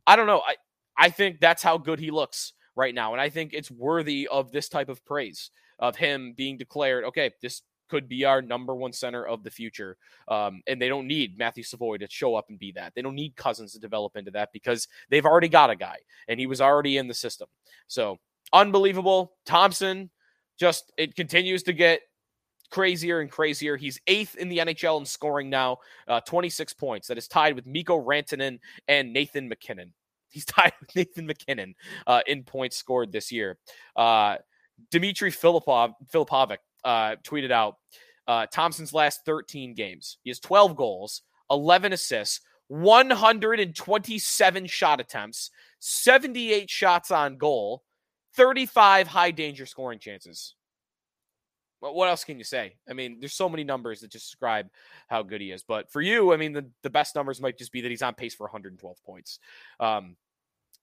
I 0.07 0.15
don't 0.15 0.27
know. 0.27 0.41
I, 0.45 0.55
I 0.97 1.09
think 1.09 1.39
that's 1.39 1.63
how 1.63 1.77
good 1.77 1.99
he 1.99 2.11
looks 2.11 2.53
right 2.75 2.93
now. 2.93 3.13
And 3.13 3.21
I 3.21 3.29
think 3.29 3.53
it's 3.53 3.71
worthy 3.71 4.27
of 4.31 4.51
this 4.51 4.69
type 4.69 4.89
of 4.89 5.03
praise 5.05 5.51
of 5.79 5.95
him 5.95 6.33
being 6.35 6.57
declared, 6.57 7.03
okay, 7.05 7.31
this 7.41 7.61
could 7.89 8.07
be 8.07 8.25
our 8.25 8.41
number 8.41 8.73
one 8.73 8.93
center 8.93 9.25
of 9.25 9.43
the 9.43 9.51
future. 9.51 9.97
Um, 10.27 10.61
and 10.67 10.81
they 10.81 10.87
don't 10.87 11.07
need 11.07 11.37
Matthew 11.37 11.63
Savoie 11.63 11.97
to 11.97 12.07
show 12.09 12.35
up 12.35 12.45
and 12.49 12.57
be 12.57 12.71
that. 12.71 12.93
They 12.95 13.01
don't 13.01 13.15
need 13.15 13.35
Cozens 13.35 13.73
to 13.73 13.79
develop 13.79 14.15
into 14.15 14.31
that 14.31 14.49
because 14.53 14.87
they've 15.09 15.25
already 15.25 15.49
got 15.49 15.69
a 15.69 15.75
guy 15.75 15.97
and 16.27 16.39
he 16.39 16.47
was 16.47 16.61
already 16.61 16.97
in 16.97 17.07
the 17.07 17.13
system. 17.13 17.47
So 17.87 18.17
unbelievable. 18.51 19.33
Thompson 19.45 20.09
just 20.57 20.91
it 20.97 21.15
continues 21.15 21.63
to 21.63 21.73
get 21.73 22.01
crazier 22.73 23.19
and 23.19 23.29
crazier. 23.29 23.77
He's 23.77 24.01
eighth 24.07 24.35
in 24.35 24.49
the 24.49 24.57
NHL 24.57 24.99
in 24.99 25.05
scoring 25.05 25.47
now, 25.47 25.77
uh, 26.07 26.21
26 26.21 26.73
points. 26.73 27.07
That 27.07 27.19
is 27.19 27.27
tied 27.27 27.53
with 27.53 27.67
Mikko 27.67 28.03
Rantanen 28.03 28.57
and 28.87 29.13
Nathan 29.13 29.47
MacKinnon. 29.47 29.93
He's 30.29 30.45
tied 30.47 30.73
with 30.79 30.95
Nathan 30.95 31.27
MacKinnon 31.27 31.75
uh, 32.07 32.21
in 32.25 32.43
points 32.43 32.75
scored 32.75 33.11
this 33.11 33.31
year. 33.31 33.59
Uh, 33.95 34.37
Dimitri 34.89 35.31
Filipov, 35.31 35.93
Filipovic 36.11 36.57
uh, 36.83 37.17
tweeted 37.23 37.51
out 37.51 37.77
uh, 38.27 38.47
Thompson's 38.47 38.91
last 38.91 39.23
13 39.23 39.75
games. 39.75 40.17
He 40.23 40.31
has 40.31 40.39
12 40.39 40.75
goals, 40.75 41.21
11 41.51 41.93
assists, 41.93 42.41
127 42.69 44.65
shot 44.65 44.99
attempts, 44.99 45.51
78 45.77 46.71
shots 46.71 47.11
on 47.11 47.37
goal, 47.37 47.83
35 48.35 49.07
high 49.07 49.29
danger 49.29 49.67
scoring 49.67 49.99
chances. 49.99 50.55
What 51.91 52.07
else 52.07 52.23
can 52.23 52.37
you 52.37 52.43
say? 52.43 52.75
I 52.89 52.93
mean, 52.93 53.17
there's 53.19 53.33
so 53.33 53.49
many 53.49 53.63
numbers 53.63 53.99
that 54.01 54.11
just 54.11 54.25
describe 54.25 54.69
how 55.07 55.23
good 55.23 55.41
he 55.41 55.51
is. 55.51 55.63
But 55.63 55.91
for 55.91 56.01
you, 56.01 56.33
I 56.33 56.37
mean, 56.37 56.53
the, 56.53 56.65
the 56.81 56.89
best 56.89 57.15
numbers 57.15 57.41
might 57.41 57.57
just 57.57 57.71
be 57.71 57.81
that 57.81 57.91
he's 57.91 58.01
on 58.01 58.13
pace 58.13 58.33
for 58.33 58.43
112 58.43 59.03
points. 59.03 59.39
Um, 59.79 60.15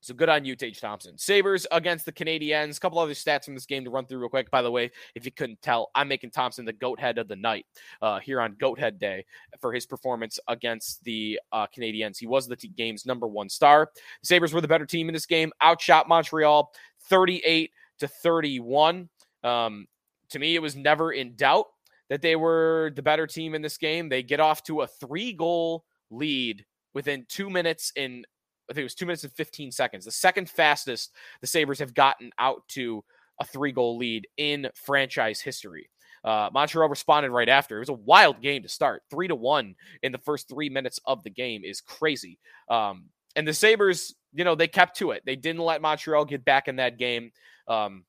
so 0.02 0.14
good 0.14 0.30
on 0.30 0.46
you, 0.46 0.56
Tage 0.56 0.80
Thompson. 0.80 1.18
Sabres 1.18 1.66
against 1.70 2.06
the 2.06 2.12
Canadiens. 2.12 2.78
A 2.78 2.80
couple 2.80 2.98
other 2.98 3.12
stats 3.12 3.44
from 3.44 3.54
this 3.54 3.66
game 3.66 3.84
to 3.84 3.90
run 3.90 4.06
through 4.06 4.18
real 4.18 4.30
quick. 4.30 4.50
By 4.50 4.62
the 4.62 4.70
way, 4.70 4.90
if 5.14 5.26
you 5.26 5.30
couldn't 5.30 5.60
tell, 5.60 5.90
I'm 5.94 6.08
making 6.08 6.30
Thompson 6.30 6.64
the 6.64 6.72
goat 6.72 6.98
head 6.98 7.18
of 7.18 7.28
the 7.28 7.36
night 7.36 7.66
uh, 8.00 8.18
here 8.18 8.40
on 8.40 8.56
Goat 8.58 8.78
Head 8.78 8.98
Day 8.98 9.26
for 9.60 9.74
his 9.74 9.84
performance 9.84 10.40
against 10.48 11.04
the 11.04 11.38
uh, 11.52 11.66
Canadiens. 11.66 12.18
He 12.18 12.26
was 12.26 12.48
the 12.48 12.56
t- 12.56 12.68
game's 12.68 13.04
number 13.04 13.26
one 13.26 13.50
star. 13.50 13.90
The 14.22 14.26
Sabres 14.26 14.54
were 14.54 14.62
the 14.62 14.68
better 14.68 14.86
team 14.86 15.08
in 15.08 15.12
this 15.12 15.26
game, 15.26 15.52
outshot 15.62 16.08
Montreal 16.08 16.72
38 17.10 17.70
to 17.98 18.08
31. 18.08 19.10
Um, 19.44 19.86
to 20.30 20.38
me, 20.38 20.54
it 20.54 20.62
was 20.62 20.76
never 20.76 21.12
in 21.12 21.34
doubt 21.36 21.66
that 22.08 22.22
they 22.22 22.36
were 22.36 22.92
the 22.94 23.02
better 23.02 23.26
team 23.26 23.54
in 23.54 23.62
this 23.62 23.78
game. 23.78 24.08
They 24.08 24.22
get 24.22 24.40
off 24.40 24.62
to 24.64 24.82
a 24.82 24.86
three 24.86 25.32
goal 25.32 25.84
lead 26.10 26.64
within 26.92 27.24
two 27.28 27.48
minutes 27.48 27.92
in 27.96 28.24
I 28.68 28.72
think 28.72 28.82
it 28.82 28.84
was 28.84 28.94
two 28.94 29.06
minutes 29.06 29.24
and 29.24 29.32
15 29.32 29.72
seconds, 29.72 30.04
the 30.04 30.12
second 30.12 30.48
fastest 30.48 31.12
the 31.40 31.46
Sabres 31.46 31.80
have 31.80 31.92
gotten 31.92 32.30
out 32.38 32.62
to 32.68 33.04
a 33.40 33.44
three 33.44 33.72
goal 33.72 33.96
lead 33.96 34.28
in 34.36 34.68
franchise 34.74 35.40
history. 35.40 35.90
Uh, 36.22 36.50
Montreal 36.52 36.88
responded 36.88 37.30
right 37.30 37.48
after. 37.48 37.76
It 37.76 37.80
was 37.80 37.88
a 37.88 37.94
wild 37.94 38.40
game 38.42 38.62
to 38.62 38.68
start. 38.68 39.02
Three 39.10 39.26
to 39.26 39.34
one 39.34 39.74
in 40.02 40.12
the 40.12 40.18
first 40.18 40.48
three 40.48 40.68
minutes 40.68 41.00
of 41.06 41.22
the 41.24 41.30
game 41.30 41.62
is 41.64 41.80
crazy. 41.80 42.38
Um, 42.68 43.06
and 43.34 43.48
the 43.48 43.54
Sabres, 43.54 44.14
you 44.34 44.44
know, 44.44 44.54
they 44.54 44.68
kept 44.68 44.98
to 44.98 45.12
it. 45.12 45.22
They 45.24 45.36
didn't 45.36 45.62
let 45.62 45.82
Montreal 45.82 46.26
get 46.26 46.44
back 46.44 46.68
in 46.68 46.76
that 46.76 46.98
game. 46.98 47.32
Um, 47.66 48.04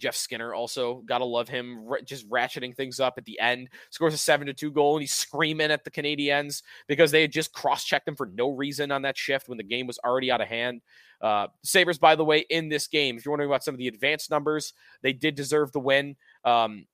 Jeff 0.00 0.16
Skinner 0.16 0.54
also 0.54 1.02
gotta 1.06 1.24
love 1.24 1.48
him, 1.48 1.88
just 2.04 2.28
ratcheting 2.28 2.74
things 2.74 2.98
up 2.98 3.14
at 3.16 3.24
the 3.24 3.38
end. 3.38 3.68
Scores 3.90 4.14
a 4.14 4.18
seven 4.18 4.46
to 4.46 4.54
two 4.54 4.70
goal, 4.70 4.96
and 4.96 5.02
he's 5.02 5.12
screaming 5.12 5.70
at 5.70 5.84
the 5.84 5.90
Canadiens 5.90 6.62
because 6.88 7.10
they 7.10 7.22
had 7.22 7.32
just 7.32 7.52
cross 7.52 7.84
checked 7.84 8.08
him 8.08 8.16
for 8.16 8.26
no 8.26 8.50
reason 8.50 8.90
on 8.90 9.02
that 9.02 9.16
shift 9.16 9.48
when 9.48 9.58
the 9.58 9.64
game 9.64 9.86
was 9.86 9.98
already 10.04 10.30
out 10.30 10.40
of 10.40 10.48
hand. 10.48 10.80
Uh, 11.20 11.46
Sabres, 11.62 11.98
by 11.98 12.16
the 12.16 12.24
way, 12.24 12.46
in 12.48 12.68
this 12.68 12.86
game, 12.86 13.16
if 13.16 13.24
you're 13.24 13.32
wondering 13.32 13.50
about 13.50 13.62
some 13.62 13.74
of 13.74 13.78
the 13.78 13.88
advanced 13.88 14.30
numbers, 14.30 14.72
they 15.02 15.12
did 15.12 15.34
deserve 15.34 15.70
the 15.72 15.80
win. 15.80 16.16
Um, 16.44 16.86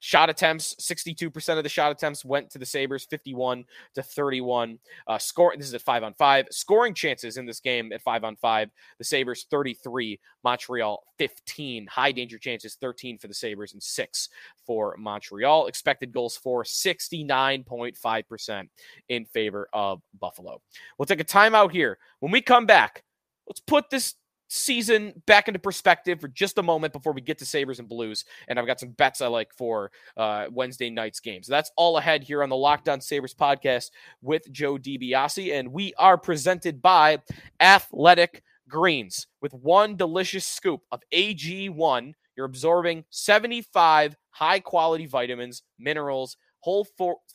Shot 0.00 0.30
attempts, 0.30 0.76
62% 0.76 1.58
of 1.58 1.64
the 1.64 1.68
shot 1.68 1.90
attempts 1.90 2.24
went 2.24 2.50
to 2.50 2.58
the 2.58 2.66
Sabres, 2.66 3.04
51 3.04 3.64
to 3.94 4.02
31. 4.02 4.78
Uh, 5.06 5.18
score, 5.18 5.54
this 5.56 5.66
is 5.66 5.74
at 5.74 5.82
five 5.82 6.04
on 6.04 6.14
five. 6.14 6.46
Scoring 6.50 6.94
chances 6.94 7.36
in 7.36 7.46
this 7.46 7.58
game 7.58 7.92
at 7.92 8.02
five 8.02 8.22
on 8.22 8.36
five. 8.36 8.70
The 8.98 9.04
Sabres, 9.04 9.46
33. 9.50 10.20
Montreal, 10.44 11.02
15. 11.18 11.88
High 11.88 12.12
danger 12.12 12.38
chances, 12.38 12.76
13 12.80 13.18
for 13.18 13.26
the 13.26 13.34
Sabres 13.34 13.72
and 13.72 13.82
six 13.82 14.28
for 14.64 14.94
Montreal. 14.98 15.66
Expected 15.66 16.12
goals 16.12 16.36
for 16.36 16.62
69.5% 16.62 18.68
in 19.08 19.24
favor 19.24 19.68
of 19.72 20.00
Buffalo. 20.20 20.60
We'll 20.96 21.06
take 21.06 21.20
a 21.20 21.24
timeout 21.24 21.72
here. 21.72 21.98
When 22.20 22.30
we 22.30 22.40
come 22.40 22.66
back, 22.66 23.02
let's 23.48 23.60
put 23.60 23.90
this 23.90 24.14
season 24.48 25.12
back 25.26 25.48
into 25.48 25.60
perspective 25.60 26.20
for 26.20 26.28
just 26.28 26.58
a 26.58 26.62
moment 26.62 26.92
before 26.92 27.12
we 27.12 27.20
get 27.20 27.38
to 27.38 27.46
Sabres 27.46 27.78
and 27.78 27.88
Blues. 27.88 28.24
And 28.48 28.58
I've 28.58 28.66
got 28.66 28.80
some 28.80 28.90
bets 28.90 29.20
I 29.20 29.28
like 29.28 29.52
for 29.54 29.90
uh, 30.16 30.46
Wednesday 30.50 30.90
night's 30.90 31.20
games. 31.20 31.46
So 31.46 31.52
that's 31.52 31.70
all 31.76 31.98
ahead 31.98 32.22
here 32.22 32.42
on 32.42 32.48
the 32.48 32.56
Locked 32.56 32.88
On 32.88 33.00
Sabres 33.00 33.34
podcast 33.34 33.90
with 34.22 34.50
Joe 34.50 34.76
DiBiase. 34.76 35.52
And 35.52 35.72
we 35.72 35.94
are 35.98 36.18
presented 36.18 36.82
by 36.82 37.18
Athletic 37.60 38.42
Greens 38.68 39.26
with 39.40 39.54
one 39.54 39.96
delicious 39.96 40.46
scoop 40.46 40.80
of 40.90 41.02
AG1. 41.12 42.12
You're 42.36 42.46
absorbing 42.46 43.04
75 43.10 44.16
high 44.30 44.60
quality 44.60 45.06
vitamins, 45.06 45.62
minerals, 45.78 46.36
whole 46.60 46.86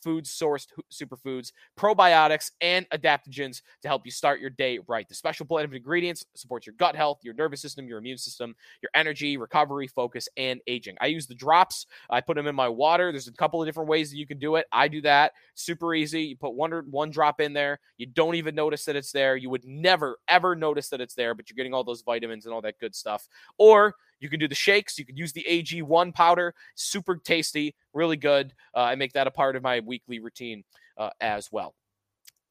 food 0.03 0.25
sourced 0.25 0.67
superfoods, 0.91 1.51
probiotics, 1.77 2.51
and 2.61 2.87
adaptogens 2.89 3.61
to 3.81 3.87
help 3.87 4.05
you 4.05 4.11
start 4.11 4.39
your 4.39 4.49
day 4.49 4.79
right. 4.87 5.07
The 5.07 5.15
special 5.15 5.45
blend 5.45 5.65
of 5.65 5.73
ingredients 5.73 6.25
supports 6.35 6.67
your 6.67 6.75
gut 6.77 6.95
health, 6.95 7.19
your 7.23 7.33
nervous 7.33 7.61
system, 7.61 7.87
your 7.87 7.99
immune 7.99 8.17
system, 8.17 8.55
your 8.81 8.89
energy, 8.93 9.37
recovery, 9.37 9.87
focus, 9.87 10.27
and 10.37 10.59
aging. 10.67 10.97
I 10.99 11.07
use 11.07 11.27
the 11.27 11.35
drops. 11.35 11.85
I 12.09 12.21
put 12.21 12.35
them 12.35 12.47
in 12.47 12.55
my 12.55 12.69
water. 12.69 13.11
There's 13.11 13.27
a 13.27 13.33
couple 13.33 13.61
of 13.61 13.67
different 13.67 13.89
ways 13.89 14.11
that 14.11 14.17
you 14.17 14.27
can 14.27 14.39
do 14.39 14.55
it. 14.57 14.67
I 14.71 14.87
do 14.87 15.01
that. 15.01 15.33
Super 15.55 15.93
easy. 15.93 16.23
You 16.23 16.35
put 16.35 16.53
one 16.53 16.71
one 16.89 17.11
drop 17.11 17.39
in 17.39 17.53
there. 17.53 17.79
You 17.97 18.07
don't 18.07 18.35
even 18.35 18.55
notice 18.55 18.85
that 18.85 18.95
it's 18.95 19.11
there. 19.11 19.37
You 19.37 19.49
would 19.49 19.65
never 19.65 20.19
ever 20.27 20.55
notice 20.55 20.89
that 20.89 21.01
it's 21.01 21.15
there, 21.15 21.33
but 21.33 21.49
you're 21.49 21.55
getting 21.55 21.73
all 21.73 21.83
those 21.83 22.01
vitamins 22.01 22.45
and 22.45 22.53
all 22.53 22.61
that 22.61 22.79
good 22.79 22.95
stuff. 22.95 23.27
Or 23.57 23.95
you 24.23 24.29
can 24.29 24.39
do 24.39 24.47
the 24.47 24.55
shakes. 24.55 24.97
You 24.97 25.05
can 25.05 25.17
use 25.17 25.33
the 25.33 25.45
AG1 25.49 26.13
powder. 26.13 26.55
Super 26.75 27.17
tasty, 27.17 27.75
really 27.93 28.15
good. 28.15 28.53
Uh, 28.73 28.79
I 28.79 28.95
make 28.95 29.11
that 29.13 29.27
a 29.27 29.31
part 29.31 29.57
of 29.57 29.63
my 29.63 29.81
weekly 29.93 30.19
routine 30.19 30.63
uh, 30.97 31.11
as 31.21 31.49
well. 31.51 31.75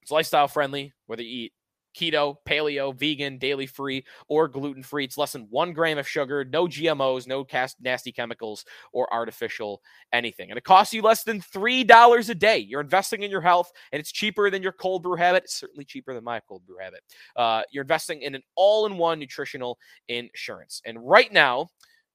It's 0.03 0.11
lifestyle 0.11 0.49
friendly, 0.49 0.93
whether 1.07 1.23
you 1.23 1.45
eat 1.45 1.53
keto, 1.95 2.37
paleo, 2.49 2.97
vegan, 2.97 3.39
daily 3.39 3.67
free, 3.67 4.05
or 4.29 4.49
gluten 4.49 4.83
free. 4.83 5.05
It's 5.05 5.19
less 5.19 5.33
than 5.33 5.47
one 5.51 5.73
gram 5.73 5.99
of 5.99 6.09
sugar, 6.09 6.45
no 6.45 6.67
GMOs, 6.67 7.27
no 7.27 7.45
cast, 7.45 7.77
nasty 7.81 8.13
chemicals, 8.13 8.65
or 8.93 9.13
artificial 9.13 9.83
anything. 10.13 10.51
And 10.51 10.57
it 10.57 10.65
costs 10.65 10.95
you 10.95 11.03
less 11.03 11.23
than 11.23 11.41
$3 11.41 12.31
a 12.31 12.35
day. 12.35 12.59
You're 12.59 12.81
investing 12.81 13.23
in 13.23 13.31
your 13.31 13.41
health, 13.43 13.71
and 13.93 14.01
it's 14.01 14.13
cheaper 14.13 14.49
than 14.49 14.63
your 14.63 14.73
cold 14.73 15.03
brew 15.03 15.17
habit. 15.17 15.45
It's 15.45 15.61
certainly 15.61 15.85
cheaper 15.85 16.15
than 16.15 16.25
my 16.25 16.41
cold 16.41 16.65
brew 16.67 16.79
habit. 16.81 17.01
Uh, 17.37 17.63
you're 17.71 17.83
investing 17.83 18.23
in 18.23 18.35
an 18.35 18.43
all 18.55 18.87
in 18.87 18.97
one 18.97 19.19
nutritional 19.19 19.79
insurance. 20.09 20.81
And 20.87 20.99
right 21.07 21.31
now, 21.31 21.69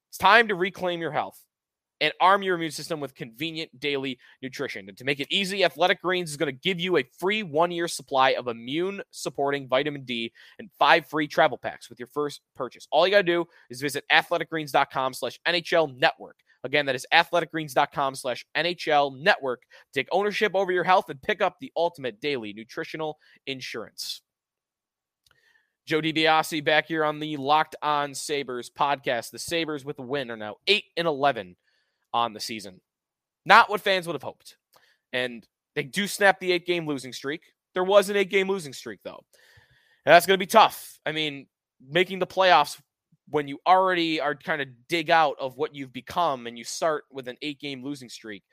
it's 0.09 0.17
time 0.17 0.47
to 0.47 0.55
reclaim 0.55 1.01
your 1.01 1.11
health 1.11 1.39
and 2.01 2.13
arm 2.19 2.43
your 2.43 2.55
immune 2.55 2.71
system 2.71 2.99
with 2.99 3.15
convenient 3.15 3.79
daily 3.79 4.19
nutrition. 4.41 4.87
And 4.87 4.97
to 4.97 5.03
make 5.03 5.19
it 5.19 5.27
easy, 5.31 5.63
Athletic 5.63 6.01
Greens 6.01 6.29
is 6.29 6.37
going 6.37 6.53
to 6.53 6.59
give 6.59 6.79
you 6.79 6.97
a 6.97 7.03
free 7.19 7.43
one 7.43 7.71
year 7.71 7.87
supply 7.87 8.31
of 8.31 8.47
immune 8.47 9.01
supporting 9.11 9.67
vitamin 9.67 10.03
D 10.03 10.31
and 10.59 10.69
five 10.77 11.07
free 11.07 11.27
travel 11.27 11.57
packs 11.57 11.89
with 11.89 11.99
your 11.99 12.07
first 12.07 12.41
purchase. 12.55 12.87
All 12.91 13.07
you 13.07 13.11
got 13.11 13.17
to 13.17 13.23
do 13.23 13.45
is 13.69 13.81
visit 13.81 14.03
athleticgreens.com 14.11 15.13
slash 15.13 15.39
NHL 15.47 15.97
network. 15.97 16.37
Again, 16.63 16.85
that 16.87 16.95
is 16.95 17.05
athleticgreens.com 17.13 18.15
slash 18.15 18.45
NHL 18.55 19.17
network. 19.19 19.61
Take 19.93 20.07
ownership 20.11 20.53
over 20.55 20.71
your 20.71 20.83
health 20.83 21.09
and 21.09 21.21
pick 21.21 21.41
up 21.41 21.57
the 21.59 21.71
ultimate 21.75 22.19
daily 22.19 22.53
nutritional 22.53 23.17
insurance. 23.45 24.21
Joe 25.85 26.01
DiBiase 26.01 26.65
back 26.65 26.87
here 26.87 27.05
on 27.05 27.19
the 27.19 27.37
Locked 27.37 27.77
On 27.81 28.13
Sabres 28.13 28.69
podcast. 28.69 29.31
The 29.31 29.39
Sabres 29.39 29.85
with 29.85 29.95
the 29.95 30.01
win 30.01 30.29
are 30.29 30.35
now 30.35 30.55
8 30.67 30.83
and 30.97 31.07
11 31.07 31.55
on 32.13 32.33
the 32.33 32.39
season. 32.39 32.81
Not 33.45 33.69
what 33.69 33.81
fans 33.81 34.07
would 34.07 34.13
have 34.13 34.23
hoped. 34.23 34.57
And 35.13 35.47
they 35.75 35.83
do 35.83 36.07
snap 36.07 36.39
the 36.39 36.51
eight 36.51 36.65
game 36.65 36.85
losing 36.85 37.13
streak. 37.13 37.53
There 37.73 37.83
was 37.83 38.09
an 38.09 38.17
eight 38.17 38.29
game 38.29 38.49
losing 38.49 38.73
streak, 38.73 38.99
though. 39.03 39.23
And 40.05 40.13
that's 40.13 40.25
going 40.25 40.37
to 40.37 40.43
be 40.43 40.49
tough. 40.49 40.99
I 41.05 41.11
mean, 41.11 41.47
making 41.85 42.19
the 42.19 42.27
playoffs 42.27 42.79
when 43.29 43.47
you 43.47 43.59
already 43.67 44.21
are 44.21 44.35
kind 44.35 44.61
of 44.61 44.67
dig 44.87 45.09
out 45.09 45.35
of 45.39 45.57
what 45.57 45.75
you've 45.75 45.93
become 45.93 46.47
and 46.47 46.57
you 46.57 46.63
start 46.63 47.03
with 47.11 47.27
an 47.27 47.37
eight 47.41 47.59
game 47.59 47.83
losing 47.83 48.09
streak, 48.09 48.43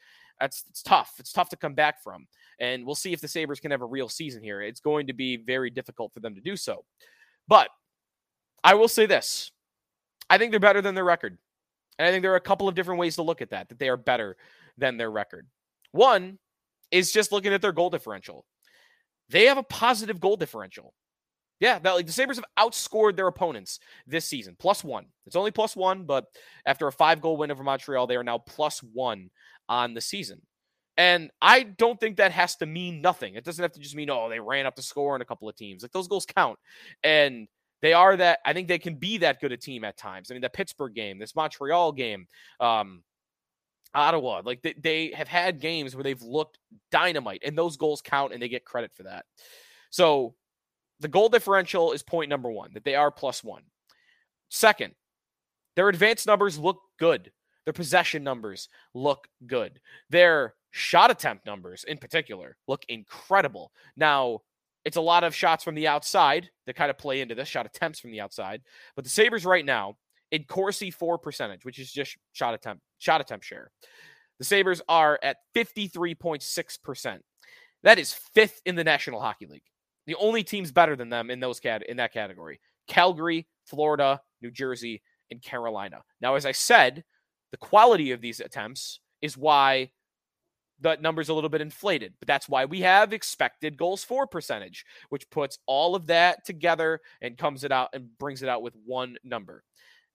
that's 0.40 0.64
it's 0.68 0.82
tough. 0.82 1.14
It's 1.18 1.32
tough 1.32 1.49
to 1.50 1.56
come 1.56 1.75
back 1.75 2.02
from. 2.02 2.26
And 2.61 2.84
we'll 2.84 2.94
see 2.94 3.12
if 3.12 3.20
the 3.20 3.28
Sabres 3.28 3.61
can 3.61 3.70
have 3.70 3.82
a 3.82 3.87
real 3.87 4.08
season 4.08 4.42
here. 4.42 4.61
It's 4.62 4.80
going 4.80 5.06
to 5.06 5.12
be 5.12 5.37
very 5.37 5.70
difficult 5.70 6.12
for 6.12 6.20
them 6.20 6.34
to 6.34 6.40
do 6.40 6.56
so. 6.56 6.84
But 7.46 7.68
I 8.62 8.75
will 8.75 8.88
say 8.88 9.06
this 9.06 9.52
I 10.28 10.38
think 10.38 10.50
they're 10.50 10.61
better 10.61 10.82
than 10.82 10.94
their 10.94 11.04
record. 11.04 11.38
And 11.98 12.06
I 12.06 12.10
think 12.10 12.22
there 12.22 12.32
are 12.32 12.36
a 12.36 12.40
couple 12.40 12.68
of 12.68 12.74
different 12.74 13.00
ways 13.00 13.16
to 13.16 13.22
look 13.22 13.40
at 13.42 13.50
that, 13.50 13.68
that 13.68 13.78
they 13.78 13.88
are 13.88 13.96
better 13.96 14.36
than 14.78 14.96
their 14.96 15.10
record. 15.10 15.46
One 15.92 16.38
is 16.90 17.12
just 17.12 17.32
looking 17.32 17.52
at 17.52 17.62
their 17.62 17.72
goal 17.72 17.90
differential. 17.90 18.44
They 19.28 19.46
have 19.46 19.58
a 19.58 19.62
positive 19.62 20.20
goal 20.20 20.36
differential. 20.36 20.92
Yeah, 21.60 21.78
that, 21.78 21.92
like 21.92 22.06
the 22.06 22.12
Sabres 22.12 22.36
have 22.36 22.44
outscored 22.58 23.16
their 23.16 23.28
opponents 23.28 23.78
this 24.06 24.26
season, 24.26 24.56
plus 24.58 24.82
one. 24.82 25.06
It's 25.24 25.36
only 25.36 25.50
plus 25.50 25.76
one, 25.76 26.04
but 26.04 26.26
after 26.66 26.86
a 26.88 26.92
five 26.92 27.20
goal 27.20 27.36
win 27.36 27.50
over 27.50 27.62
Montreal, 27.62 28.06
they 28.06 28.16
are 28.16 28.24
now 28.24 28.38
plus 28.38 28.80
one 28.80 29.30
on 29.68 29.94
the 29.94 30.00
season. 30.00 30.42
And 30.96 31.30
I 31.40 31.62
don't 31.62 31.98
think 31.98 32.16
that 32.16 32.32
has 32.32 32.56
to 32.56 32.66
mean 32.66 33.00
nothing. 33.00 33.34
It 33.34 33.44
doesn't 33.44 33.62
have 33.62 33.72
to 33.72 33.80
just 33.80 33.96
mean, 33.96 34.10
oh, 34.10 34.28
they 34.28 34.40
ran 34.40 34.66
up 34.66 34.76
the 34.76 34.82
score 34.82 35.14
on 35.14 35.22
a 35.22 35.24
couple 35.24 35.48
of 35.48 35.56
teams. 35.56 35.82
Like 35.82 35.92
those 35.92 36.08
goals 36.08 36.26
count. 36.26 36.58
And 37.02 37.48
they 37.84 37.92
are 37.92 38.16
that. 38.16 38.38
I 38.46 38.54
think 38.54 38.66
they 38.66 38.78
can 38.78 38.94
be 38.94 39.18
that 39.18 39.42
good 39.42 39.52
a 39.52 39.58
team 39.58 39.84
at 39.84 39.98
times. 39.98 40.30
I 40.30 40.34
mean, 40.34 40.40
the 40.40 40.48
Pittsburgh 40.48 40.94
game, 40.94 41.18
this 41.18 41.36
Montreal 41.36 41.92
game, 41.92 42.26
um, 42.58 43.02
Ottawa, 43.92 44.40
like 44.42 44.62
they, 44.62 44.72
they 44.72 45.12
have 45.14 45.28
had 45.28 45.60
games 45.60 45.94
where 45.94 46.02
they've 46.02 46.22
looked 46.22 46.58
dynamite, 46.90 47.42
and 47.44 47.58
those 47.58 47.76
goals 47.76 48.00
count, 48.00 48.32
and 48.32 48.40
they 48.40 48.48
get 48.48 48.64
credit 48.64 48.90
for 48.94 49.02
that. 49.02 49.26
So 49.90 50.34
the 51.00 51.08
goal 51.08 51.28
differential 51.28 51.92
is 51.92 52.02
point 52.02 52.30
number 52.30 52.50
one 52.50 52.70
that 52.72 52.84
they 52.84 52.94
are 52.94 53.10
plus 53.10 53.44
one. 53.44 53.64
Second, 54.48 54.94
their 55.76 55.90
advanced 55.90 56.26
numbers 56.26 56.58
look 56.58 56.80
good. 56.98 57.32
Their 57.66 57.74
possession 57.74 58.24
numbers 58.24 58.70
look 58.94 59.28
good. 59.46 59.78
Their 60.08 60.54
shot 60.70 61.10
attempt 61.10 61.44
numbers, 61.44 61.84
in 61.84 61.98
particular, 61.98 62.56
look 62.66 62.86
incredible. 62.88 63.72
Now, 63.94 64.40
it's 64.84 64.96
a 64.96 65.02
lot 65.02 65.24
of 65.24 65.34
shots 65.34 65.64
from 65.64 65.74
the 65.74 65.88
outside 65.88 66.50
that 66.66 66.76
kind 66.76 66.90
of 66.90 66.98
play 66.98 67.20
into 67.20 67.34
this 67.34 67.48
shot 67.48 67.66
attempts 67.66 68.00
from 68.00 68.10
the 68.10 68.20
outside. 68.20 68.62
But 68.96 69.04
the 69.04 69.10
Sabres 69.10 69.46
right 69.46 69.64
now, 69.64 69.96
in 70.30 70.44
Corsi 70.44 70.90
for 70.90 71.18
percentage, 71.18 71.64
which 71.64 71.78
is 71.78 71.92
just 71.92 72.16
shot 72.32 72.54
attempt 72.54 72.82
shot 72.98 73.20
attempt 73.20 73.44
share, 73.44 73.70
the 74.38 74.44
Sabres 74.44 74.82
are 74.88 75.18
at 75.22 75.36
53.6%. 75.54 77.18
That 77.82 77.98
is 77.98 78.12
fifth 78.12 78.60
in 78.64 78.74
the 78.74 78.84
National 78.84 79.20
Hockey 79.20 79.46
League. 79.46 79.62
The 80.06 80.16
only 80.16 80.42
teams 80.42 80.72
better 80.72 80.96
than 80.96 81.08
them 81.08 81.30
in 81.30 81.40
those 81.40 81.60
cat 81.60 81.82
in 81.88 81.96
that 81.98 82.12
category. 82.12 82.60
Calgary, 82.88 83.46
Florida, 83.64 84.20
New 84.42 84.50
Jersey, 84.50 85.02
and 85.30 85.40
Carolina. 85.40 86.02
Now, 86.20 86.34
as 86.34 86.44
I 86.44 86.52
said, 86.52 87.04
the 87.50 87.56
quality 87.56 88.10
of 88.10 88.20
these 88.20 88.40
attempts 88.40 89.00
is 89.22 89.38
why 89.38 89.90
that 90.80 91.00
number's 91.00 91.28
a 91.28 91.34
little 91.34 91.50
bit 91.50 91.60
inflated, 91.60 92.14
but 92.18 92.26
that's 92.26 92.48
why 92.48 92.64
we 92.64 92.80
have 92.80 93.12
expected 93.12 93.76
goals 93.76 94.04
for 94.04 94.26
percentage, 94.26 94.84
which 95.08 95.28
puts 95.30 95.58
all 95.66 95.94
of 95.94 96.06
that 96.06 96.44
together 96.44 97.00
and 97.22 97.38
comes 97.38 97.64
it 97.64 97.72
out 97.72 97.90
and 97.92 98.16
brings 98.18 98.42
it 98.42 98.48
out 98.48 98.62
with 98.62 98.74
one 98.84 99.16
number. 99.24 99.62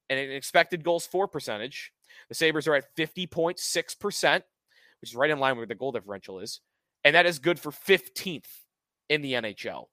And 0.09 0.19
an 0.19 0.31
expected 0.31 0.83
goals 0.83 1.05
for 1.05 1.27
percentage, 1.27 1.91
the 2.27 2.35
Sabres 2.35 2.67
are 2.67 2.75
at 2.75 2.95
50.6%, 2.95 4.41
which 5.01 5.11
is 5.11 5.15
right 5.15 5.29
in 5.29 5.39
line 5.39 5.51
with 5.51 5.59
where 5.59 5.67
the 5.67 5.75
goal 5.75 5.91
differential 5.91 6.39
is. 6.39 6.61
And 7.03 7.15
that 7.15 7.25
is 7.25 7.39
good 7.39 7.59
for 7.59 7.71
15th 7.71 8.47
in 9.07 9.21
the 9.21 9.33
NHL. 9.33 9.85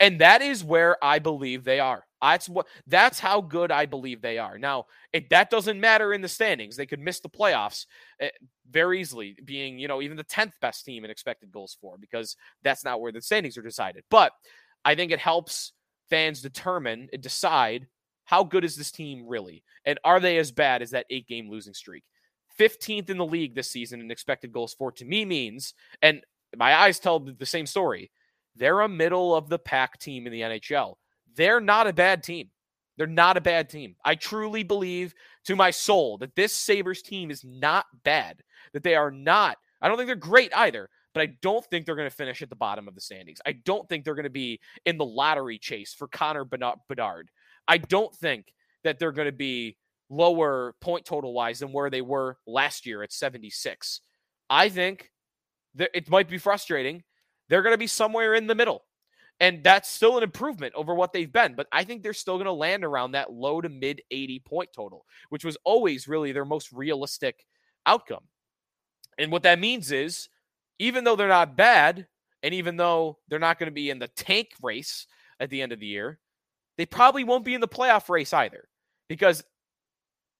And 0.00 0.20
that 0.22 0.40
is 0.40 0.64
where 0.64 0.96
I 1.04 1.18
believe 1.18 1.62
they 1.62 1.78
are. 1.78 2.04
That's 2.22 2.48
what 2.48 2.66
that's 2.86 3.20
how 3.20 3.40
good 3.40 3.70
I 3.70 3.86
believe 3.86 4.20
they 4.20 4.38
are. 4.38 4.58
Now, 4.58 4.86
it, 5.12 5.30
that 5.30 5.50
doesn't 5.50 5.80
matter 5.80 6.12
in 6.12 6.20
the 6.20 6.28
standings. 6.28 6.76
They 6.76 6.86
could 6.86 7.00
miss 7.00 7.20
the 7.20 7.28
playoffs 7.28 7.86
uh, 8.22 8.28
very 8.70 9.00
easily, 9.00 9.36
being, 9.44 9.78
you 9.78 9.88
know, 9.88 10.02
even 10.02 10.16
the 10.16 10.24
10th 10.24 10.52
best 10.60 10.84
team 10.84 11.04
in 11.04 11.10
expected 11.10 11.52
goals 11.52 11.76
for 11.80 11.96
because 11.98 12.36
that's 12.62 12.84
not 12.84 13.00
where 13.00 13.12
the 13.12 13.22
standings 13.22 13.56
are 13.56 13.62
decided. 13.62 14.04
But 14.10 14.32
I 14.84 14.94
think 14.94 15.12
it 15.12 15.18
helps 15.18 15.72
fans 16.08 16.42
determine 16.42 17.08
and 17.12 17.22
decide 17.22 17.86
how 18.24 18.44
good 18.44 18.64
is 18.64 18.76
this 18.76 18.92
team 18.92 19.26
really? 19.26 19.64
And 19.84 19.98
are 20.04 20.20
they 20.20 20.38
as 20.38 20.52
bad 20.52 20.82
as 20.82 20.90
that 20.90 21.06
8-game 21.10 21.50
losing 21.50 21.74
streak? 21.74 22.04
15th 22.58 23.10
in 23.10 23.16
the 23.16 23.24
league 23.24 23.54
this 23.54 23.70
season 23.70 24.00
in 24.00 24.10
expected 24.10 24.52
goals 24.52 24.74
for 24.74 24.92
to 24.92 25.04
me 25.04 25.24
means 25.24 25.72
and 26.02 26.20
my 26.56 26.74
eyes 26.74 26.98
tell 26.98 27.20
the 27.20 27.46
same 27.46 27.64
story 27.64 28.10
they're 28.56 28.80
a 28.80 28.88
middle 28.88 29.34
of 29.34 29.48
the 29.48 29.58
pack 29.58 29.98
team 29.98 30.26
in 30.26 30.32
the 30.32 30.40
NHL. 30.40 30.94
They're 31.34 31.60
not 31.60 31.86
a 31.86 31.92
bad 31.92 32.22
team. 32.22 32.50
They're 32.96 33.06
not 33.06 33.36
a 33.36 33.40
bad 33.40 33.70
team. 33.70 33.96
I 34.04 34.14
truly 34.14 34.62
believe 34.62 35.14
to 35.44 35.56
my 35.56 35.70
soul 35.70 36.18
that 36.18 36.36
this 36.36 36.52
Sabres 36.52 37.02
team 37.02 37.30
is 37.30 37.44
not 37.44 37.86
bad, 38.04 38.42
that 38.72 38.82
they 38.82 38.94
are 38.94 39.10
not. 39.10 39.56
I 39.80 39.88
don't 39.88 39.96
think 39.96 40.08
they're 40.08 40.16
great 40.16 40.54
either, 40.54 40.90
but 41.14 41.22
I 41.22 41.28
don't 41.40 41.64
think 41.66 41.86
they're 41.86 41.96
going 41.96 42.10
to 42.10 42.14
finish 42.14 42.42
at 42.42 42.50
the 42.50 42.56
bottom 42.56 42.88
of 42.88 42.94
the 42.94 43.00
standings. 43.00 43.40
I 43.46 43.52
don't 43.52 43.88
think 43.88 44.04
they're 44.04 44.14
going 44.14 44.24
to 44.24 44.30
be 44.30 44.60
in 44.84 44.98
the 44.98 45.04
lottery 45.04 45.58
chase 45.58 45.94
for 45.94 46.08
Connor 46.08 46.44
Bedard. 46.44 47.30
I 47.66 47.78
don't 47.78 48.14
think 48.14 48.52
that 48.84 48.98
they're 48.98 49.12
going 49.12 49.26
to 49.26 49.32
be 49.32 49.76
lower 50.10 50.74
point 50.80 51.04
total 51.04 51.32
wise 51.32 51.60
than 51.60 51.72
where 51.72 51.88
they 51.88 52.02
were 52.02 52.36
last 52.46 52.84
year 52.84 53.02
at 53.02 53.12
76. 53.12 54.00
I 54.50 54.68
think 54.68 55.10
that 55.76 55.90
it 55.94 56.10
might 56.10 56.28
be 56.28 56.38
frustrating 56.38 57.04
they're 57.50 57.62
going 57.62 57.74
to 57.74 57.78
be 57.78 57.86
somewhere 57.86 58.34
in 58.34 58.46
the 58.46 58.54
middle. 58.54 58.84
And 59.40 59.64
that's 59.64 59.90
still 59.90 60.16
an 60.16 60.22
improvement 60.22 60.74
over 60.74 60.94
what 60.94 61.12
they've 61.12 61.32
been. 61.32 61.54
But 61.54 61.66
I 61.72 61.84
think 61.84 62.02
they're 62.02 62.12
still 62.12 62.36
going 62.36 62.46
to 62.46 62.52
land 62.52 62.84
around 62.84 63.12
that 63.12 63.32
low 63.32 63.60
to 63.60 63.68
mid 63.68 64.02
80 64.10 64.38
point 64.40 64.70
total, 64.74 65.04
which 65.30 65.44
was 65.44 65.58
always 65.64 66.08
really 66.08 66.32
their 66.32 66.44
most 66.44 66.72
realistic 66.72 67.44
outcome. 67.84 68.24
And 69.18 69.32
what 69.32 69.42
that 69.42 69.58
means 69.58 69.92
is, 69.92 70.28
even 70.78 71.04
though 71.04 71.16
they're 71.16 71.28
not 71.28 71.56
bad, 71.56 72.06
and 72.42 72.54
even 72.54 72.76
though 72.76 73.18
they're 73.28 73.38
not 73.38 73.58
going 73.58 73.68
to 73.68 73.74
be 73.74 73.90
in 73.90 73.98
the 73.98 74.08
tank 74.08 74.50
race 74.62 75.06
at 75.38 75.50
the 75.50 75.60
end 75.60 75.72
of 75.72 75.80
the 75.80 75.86
year, 75.86 76.18
they 76.78 76.86
probably 76.86 77.24
won't 77.24 77.44
be 77.44 77.54
in 77.54 77.60
the 77.60 77.68
playoff 77.68 78.08
race 78.08 78.32
either 78.32 78.68
because 79.08 79.42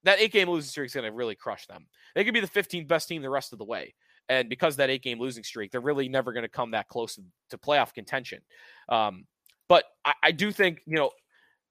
that 0.03 0.19
eight 0.19 0.31
game 0.31 0.49
losing 0.49 0.69
streak 0.69 0.87
is 0.87 0.93
going 0.93 1.05
to 1.05 1.15
really 1.15 1.35
crush 1.35 1.67
them. 1.67 1.87
They 2.15 2.23
could 2.23 2.33
be 2.33 2.39
the 2.39 2.47
15th 2.47 2.87
best 2.87 3.07
team 3.07 3.21
the 3.21 3.29
rest 3.29 3.53
of 3.53 3.59
the 3.59 3.65
way. 3.65 3.93
And 4.31 4.47
because 4.47 4.77
that 4.77 4.89
eight 4.89 5.03
game 5.03 5.19
losing 5.19 5.43
streak, 5.43 5.71
they're 5.71 5.81
really 5.81 6.07
never 6.07 6.31
going 6.31 6.43
to 6.43 6.49
come 6.49 6.71
that 6.71 6.87
close 6.87 7.19
to 7.49 7.57
playoff 7.57 7.93
contention. 7.93 8.39
Um, 8.87 9.25
but 9.67 9.83
I, 10.05 10.13
I, 10.23 10.31
do 10.31 10.53
think, 10.53 10.79
you 10.87 10.95
know, 10.95 11.11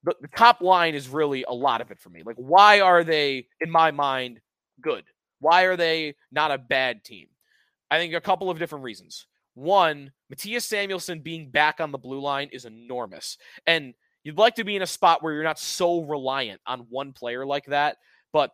the, 0.04 0.14
the 0.20 0.28
top 0.36 0.60
line 0.60 0.94
is 0.94 1.08
really 1.08 1.42
a 1.48 1.54
lot 1.54 1.80
of 1.80 1.90
it 1.90 1.98
for 1.98 2.10
me. 2.10 2.22
Like, 2.22 2.36
why 2.36 2.80
are 2.80 3.02
they, 3.02 3.46
in 3.62 3.70
my 3.70 3.92
mind, 3.92 4.40
good? 4.82 5.04
Why 5.38 5.62
are 5.62 5.76
they 5.78 6.16
not 6.30 6.50
a 6.50 6.58
bad 6.58 7.02
team? 7.02 7.28
I 7.90 7.96
think 7.96 8.12
a 8.12 8.20
couple 8.20 8.50
of 8.50 8.58
different 8.58 8.84
reasons. 8.84 9.26
One, 9.54 10.12
Mattias 10.30 10.64
Samuelsson 10.64 11.22
being 11.22 11.50
back 11.50 11.80
on 11.80 11.92
the 11.92 11.98
blue 11.98 12.20
line 12.20 12.50
is 12.52 12.66
enormous. 12.66 13.38
And 13.66 13.94
you'd 14.22 14.36
like 14.36 14.56
to 14.56 14.64
be 14.64 14.76
in 14.76 14.82
a 14.82 14.86
spot 14.86 15.22
where 15.22 15.32
you're 15.32 15.44
not 15.44 15.58
so 15.58 16.02
reliant 16.02 16.60
on 16.66 16.80
one 16.90 17.14
player 17.14 17.46
like 17.46 17.64
that. 17.66 17.96
But 18.34 18.50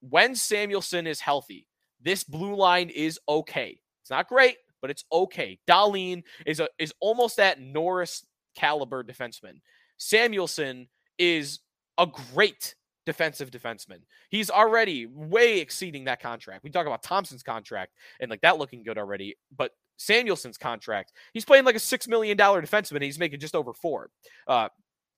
when 0.00 0.34
Samuelsson 0.34 1.06
is 1.06 1.20
healthy, 1.20 1.68
this 2.02 2.24
blue 2.24 2.54
line 2.54 2.90
is 2.90 3.18
okay. 3.28 3.78
It's 4.02 4.10
not 4.10 4.28
great, 4.28 4.56
but 4.80 4.90
it's 4.90 5.04
okay. 5.12 5.58
Dahlin 5.68 6.22
is 6.46 6.60
a 6.60 6.68
is 6.78 6.92
almost 7.00 7.36
that 7.36 7.60
Norris 7.60 8.26
caliber 8.56 9.02
defenseman. 9.02 9.60
Samuelsson 9.98 10.88
is 11.18 11.60
a 11.98 12.06
great 12.06 12.74
defensive 13.06 13.50
defenseman. 13.50 14.00
He's 14.30 14.50
already 14.50 15.06
way 15.06 15.60
exceeding 15.60 16.04
that 16.04 16.20
contract. 16.20 16.64
We 16.64 16.70
talk 16.70 16.86
about 16.86 17.02
Thompson's 17.02 17.42
contract 17.42 17.92
and 18.20 18.30
like 18.30 18.40
that 18.42 18.58
looking 18.58 18.82
good 18.82 18.98
already, 18.98 19.36
but 19.56 19.72
Samuelsson's 19.98 20.58
contract, 20.58 21.12
he's 21.32 21.44
playing 21.44 21.64
like 21.64 21.76
a 21.76 21.80
six 21.80 22.08
million 22.08 22.36
dollar 22.36 22.62
defenseman. 22.62 23.02
he's 23.02 23.18
making 23.18 23.40
just 23.40 23.54
over 23.54 23.72
four. 23.72 24.10
Uh, 24.46 24.68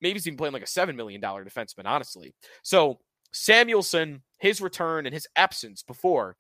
maybe 0.01 0.14
he's 0.14 0.27
even 0.27 0.37
playing 0.37 0.53
like 0.53 0.62
a 0.62 0.66
seven 0.66 0.97
million 0.97 1.20
dollar 1.20 1.44
defenseman, 1.44 1.87
honestly. 1.87 2.35
So 2.62 2.99
Samuelsson, 3.33 4.20
his 4.38 4.61
return 4.61 5.07
and 5.07 5.14
his 5.14 5.27
absence 5.37 5.83
before 5.83 6.37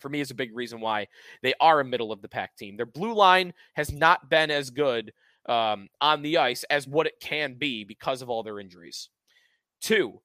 for 0.00 0.08
me 0.08 0.20
is 0.20 0.30
a 0.30 0.34
big 0.34 0.54
reason 0.54 0.80
why 0.80 1.06
they 1.42 1.54
are 1.60 1.80
a 1.80 1.84
middle 1.84 2.12
of 2.12 2.22
the 2.22 2.28
pack 2.28 2.56
team. 2.56 2.76
Their 2.76 2.86
blue 2.86 3.14
line 3.14 3.52
has 3.74 3.92
not 3.92 4.28
been 4.30 4.50
as 4.50 4.70
good 4.70 5.12
um, 5.46 5.88
on 6.00 6.22
the 6.22 6.38
ice 6.38 6.64
as 6.64 6.86
what 6.86 7.06
it 7.06 7.20
can 7.20 7.54
be 7.54 7.84
because 7.84 8.22
of 8.22 8.30
all 8.30 8.42
their 8.42 8.60
injuries. 8.60 9.08
Two, 9.80 10.20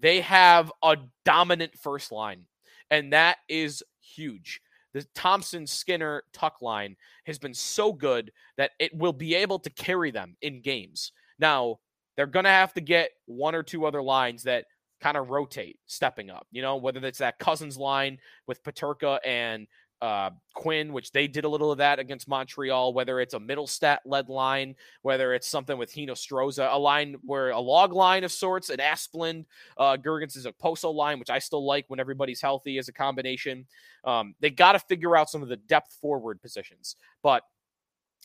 they 0.00 0.20
have 0.20 0.72
a 0.82 0.96
dominant 1.24 1.76
first 1.78 2.12
line, 2.12 2.46
and 2.90 3.12
that 3.12 3.38
is 3.48 3.82
huge. 4.00 4.60
The 4.92 5.04
Thompson 5.14 5.66
Skinner 5.66 6.22
Tuch 6.32 6.54
line 6.60 6.96
has 7.26 7.38
been 7.38 7.54
so 7.54 7.92
good 7.92 8.30
that 8.56 8.70
it 8.78 8.96
will 8.96 9.12
be 9.12 9.34
able 9.34 9.58
to 9.58 9.70
carry 9.70 10.10
them 10.10 10.36
in 10.40 10.62
games. 10.62 11.12
Now, 11.38 11.80
they're 12.16 12.26
going 12.26 12.44
to 12.44 12.50
have 12.50 12.72
to 12.74 12.80
get 12.80 13.10
one 13.26 13.56
or 13.56 13.64
two 13.64 13.86
other 13.86 14.02
lines 14.02 14.44
that 14.44 14.66
kind 15.00 15.16
of 15.16 15.30
rotate, 15.30 15.78
stepping 15.86 16.30
up. 16.30 16.46
You 16.50 16.62
know, 16.62 16.76
whether 16.76 17.04
it's 17.04 17.18
that 17.18 17.38
Cozens 17.38 17.76
line 17.76 18.18
with 18.46 18.62
Peterka 18.62 19.18
and 19.24 19.66
uh, 20.04 20.30
Quinn, 20.54 20.92
which 20.92 21.12
they 21.12 21.26
did 21.26 21.44
a 21.44 21.48
little 21.48 21.72
of 21.72 21.78
that 21.78 21.98
against 21.98 22.28
Montreal, 22.28 22.92
whether 22.92 23.20
it's 23.20 23.32
a 23.32 23.38
Mittelstadt 23.38 24.00
led 24.04 24.28
line, 24.28 24.74
whether 25.00 25.32
it's 25.32 25.48
something 25.48 25.78
with 25.78 25.94
Hinostroza, 25.94 26.68
a 26.70 26.78
line 26.78 27.16
where 27.22 27.50
a 27.50 27.60
log 27.60 27.94
line 27.94 28.22
of 28.22 28.30
sorts, 28.30 28.68
an 28.68 28.78
Asplund, 28.78 29.46
uh, 29.78 29.96
Girgensons 29.96 30.36
is 30.36 30.46
a 30.46 30.52
Poso 30.52 30.90
line, 30.90 31.18
which 31.18 31.30
I 31.30 31.38
still 31.38 31.64
like 31.64 31.86
when 31.88 32.00
everybody's 32.00 32.42
healthy 32.42 32.76
as 32.76 32.88
a 32.88 32.92
combination. 32.92 33.66
Um, 34.04 34.34
they 34.40 34.50
got 34.50 34.72
to 34.72 34.78
figure 34.78 35.16
out 35.16 35.30
some 35.30 35.42
of 35.42 35.48
the 35.48 35.56
depth 35.56 35.96
forward 36.02 36.42
positions, 36.42 36.96
but 37.22 37.42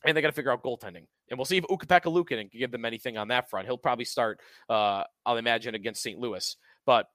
and 0.06 0.18
they 0.18 0.22
got 0.22 0.28
to 0.28 0.34
figure 0.34 0.52
out 0.52 0.64
goaltending. 0.64 1.06
And 1.30 1.38
we'll 1.38 1.46
see 1.46 1.58
if 1.58 1.66
Ukko-Pekka 1.70 2.12
Luukkonen 2.12 2.50
can 2.50 2.60
give 2.60 2.72
them 2.72 2.86
anything 2.86 3.18
on 3.18 3.28
that 3.28 3.50
front. 3.50 3.68
He'll 3.68 3.78
probably 3.78 4.06
start, 4.06 4.40
uh, 4.70 5.04
I'll 5.26 5.38
imagine, 5.38 5.76
against 5.76 6.02
St. 6.02 6.20
Louis. 6.20 6.56
But 6.86 7.08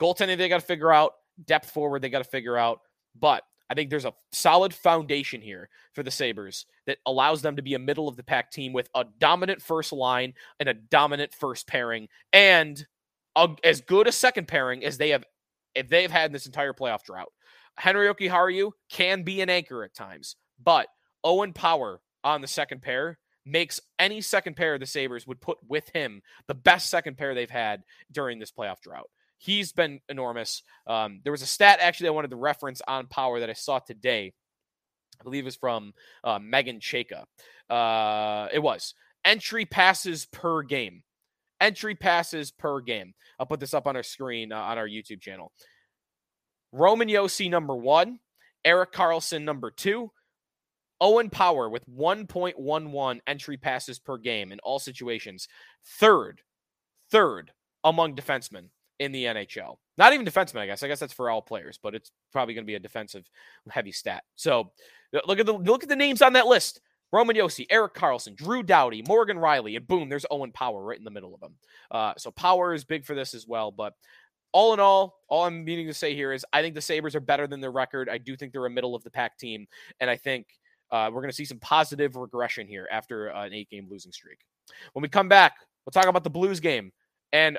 goaltending, 0.00 0.38
they 0.38 0.48
got 0.48 0.60
to 0.60 0.66
figure 0.66 0.92
out. 0.92 1.12
Depth 1.44 1.70
forward, 1.70 2.02
they 2.02 2.08
got 2.08 2.18
to 2.18 2.24
figure 2.24 2.56
out. 2.56 2.80
But 3.18 3.42
I 3.68 3.74
think 3.74 3.90
there's 3.90 4.04
a 4.04 4.14
solid 4.32 4.72
foundation 4.72 5.40
here 5.40 5.68
for 5.92 6.02
the 6.02 6.10
Sabres 6.10 6.66
that 6.86 6.98
allows 7.06 7.42
them 7.42 7.56
to 7.56 7.62
be 7.62 7.74
a 7.74 7.78
middle 7.78 8.08
of 8.08 8.16
the 8.16 8.22
pack 8.22 8.50
team 8.50 8.72
with 8.72 8.88
a 8.94 9.04
dominant 9.18 9.60
first 9.60 9.92
line 9.92 10.34
and 10.60 10.68
a 10.68 10.74
dominant 10.74 11.34
first 11.34 11.66
pairing 11.66 12.08
and 12.32 12.86
a, 13.34 13.50
as 13.64 13.80
good 13.80 14.06
a 14.06 14.12
second 14.12 14.48
pairing 14.48 14.84
as 14.84 14.98
they 14.98 15.10
have 15.10 15.24
if 15.74 15.88
they've 15.88 16.10
had 16.10 16.26
in 16.26 16.32
this 16.32 16.46
entire 16.46 16.72
playoff 16.72 17.02
drought. 17.02 17.32
Henri 17.76 18.06
Jokiharju 18.06 18.70
can 18.90 19.22
be 19.22 19.40
an 19.42 19.50
anchor 19.50 19.84
at 19.84 19.94
times, 19.94 20.36
but 20.62 20.86
Owen 21.22 21.52
Power 21.52 22.00
on 22.24 22.40
the 22.40 22.46
second 22.46 22.80
pair 22.80 23.18
makes 23.46 23.80
any 23.98 24.20
second 24.20 24.56
pair 24.56 24.78
the 24.78 24.86
Sabres 24.86 25.26
would 25.26 25.40
put 25.40 25.58
with 25.66 25.88
him 25.90 26.20
the 26.48 26.54
best 26.54 26.90
second 26.90 27.16
pair 27.16 27.34
they've 27.34 27.48
had 27.48 27.82
during 28.10 28.38
this 28.38 28.50
playoff 28.50 28.80
drought. 28.80 29.08
He's 29.38 29.72
been 29.72 30.00
enormous. 30.08 30.62
Um, 30.86 31.20
there 31.22 31.32
was 31.32 31.42
a 31.42 31.46
stat 31.46 31.78
actually 31.80 32.08
I 32.08 32.12
wanted 32.12 32.30
to 32.30 32.36
reference 32.36 32.82
on 32.86 33.06
power 33.06 33.40
that 33.40 33.50
I 33.50 33.54
saw 33.54 33.78
today. 33.78 34.32
I 35.20 35.24
believe 35.24 35.46
is 35.46 35.56
from 35.56 35.94
uh, 36.24 36.38
Meghan 36.38 36.80
Chayka. 36.80 37.24
Uh, 37.70 38.48
it 38.52 38.58
was 38.58 38.94
entry 39.24 39.64
passes 39.64 40.26
per 40.26 40.62
game. 40.62 41.02
Entry 41.60 41.94
passes 41.94 42.50
per 42.50 42.80
game. 42.80 43.14
I'll 43.38 43.46
put 43.46 43.60
this 43.60 43.74
up 43.74 43.86
on 43.86 43.96
our 43.96 44.02
screen 44.02 44.52
uh, 44.52 44.58
on 44.58 44.78
our 44.78 44.88
YouTube 44.88 45.20
channel. 45.20 45.52
Roman 46.72 47.08
Josi 47.08 47.48
number 47.48 47.74
one, 47.74 48.18
Erik 48.64 48.92
Karlsson 48.92 49.44
number 49.44 49.70
two, 49.70 50.10
Owen 51.00 51.30
Power 51.30 51.68
with 51.68 51.84
1.11 51.88 53.20
entry 53.26 53.56
passes 53.56 53.98
per 53.98 54.16
game 54.16 54.52
in 54.52 54.58
all 54.60 54.78
situations. 54.78 55.48
Third, 55.84 56.40
third 57.10 57.52
among 57.84 58.16
defensemen 58.16 58.68
in 58.98 59.12
the 59.12 59.24
NHL. 59.24 59.76
Not 59.98 60.12
even 60.12 60.26
defensemen, 60.26 60.60
I 60.60 60.66
guess. 60.66 60.82
I 60.82 60.88
guess 60.88 61.00
that's 61.00 61.12
for 61.12 61.30
all 61.30 61.42
players, 61.42 61.78
but 61.82 61.94
it's 61.94 62.10
probably 62.32 62.54
going 62.54 62.64
to 62.64 62.70
be 62.70 62.74
a 62.74 62.80
defensive 62.80 63.28
heavy 63.70 63.92
stat. 63.92 64.24
So 64.34 64.72
look 65.26 65.38
at 65.38 65.46
the 65.46 65.54
look 65.54 65.82
at 65.82 65.88
the 65.88 65.96
names 65.96 66.22
on 66.22 66.34
that 66.34 66.46
list. 66.46 66.80
Roman 67.12 67.36
Josi, 67.36 67.66
Erik 67.70 67.94
Karlsson, 67.94 68.34
Drew 68.34 68.62
Doughty, 68.62 69.02
Morgan 69.06 69.36
Rielly, 69.36 69.76
and 69.76 69.86
boom, 69.86 70.08
there's 70.08 70.26
Owen 70.30 70.50
Power 70.52 70.82
right 70.82 70.98
in 70.98 71.04
the 71.04 71.10
middle 71.10 71.34
of 71.34 71.40
them. 71.40 71.54
Uh, 71.90 72.12
so 72.18 72.30
Power 72.32 72.74
is 72.74 72.84
big 72.84 73.04
for 73.04 73.14
this 73.14 73.32
as 73.32 73.46
well. 73.46 73.70
But 73.70 73.92
all 74.52 74.74
in 74.74 74.80
all, 74.80 75.20
all 75.28 75.44
I'm 75.44 75.64
meaning 75.64 75.86
to 75.86 75.94
say 75.94 76.14
here 76.14 76.32
is 76.32 76.44
I 76.52 76.62
think 76.62 76.74
the 76.74 76.80
Sabres 76.80 77.14
are 77.14 77.20
better 77.20 77.46
than 77.46 77.60
their 77.60 77.70
record. 77.70 78.08
I 78.08 78.18
do 78.18 78.36
think 78.36 78.52
they're 78.52 78.66
a 78.66 78.70
middle 78.70 78.94
of 78.94 79.04
the 79.04 79.10
pack 79.10 79.38
team. 79.38 79.66
And 80.00 80.10
I 80.10 80.16
think 80.16 80.48
uh, 80.90 81.10
we're 81.12 81.20
going 81.20 81.30
to 81.30 81.36
see 81.36 81.44
some 81.44 81.58
positive 81.58 82.16
regression 82.16 82.66
here 82.66 82.88
after 82.90 83.34
uh, 83.34 83.44
an 83.44 83.52
eight 83.52 83.70
game 83.70 83.86
losing 83.90 84.12
streak. 84.12 84.38
When 84.92 85.02
we 85.02 85.08
come 85.08 85.28
back, 85.28 85.54
we'll 85.84 85.92
talk 85.92 86.08
about 86.08 86.24
the 86.24 86.30
Blues 86.30 86.60
game 86.60 86.92
and 87.32 87.58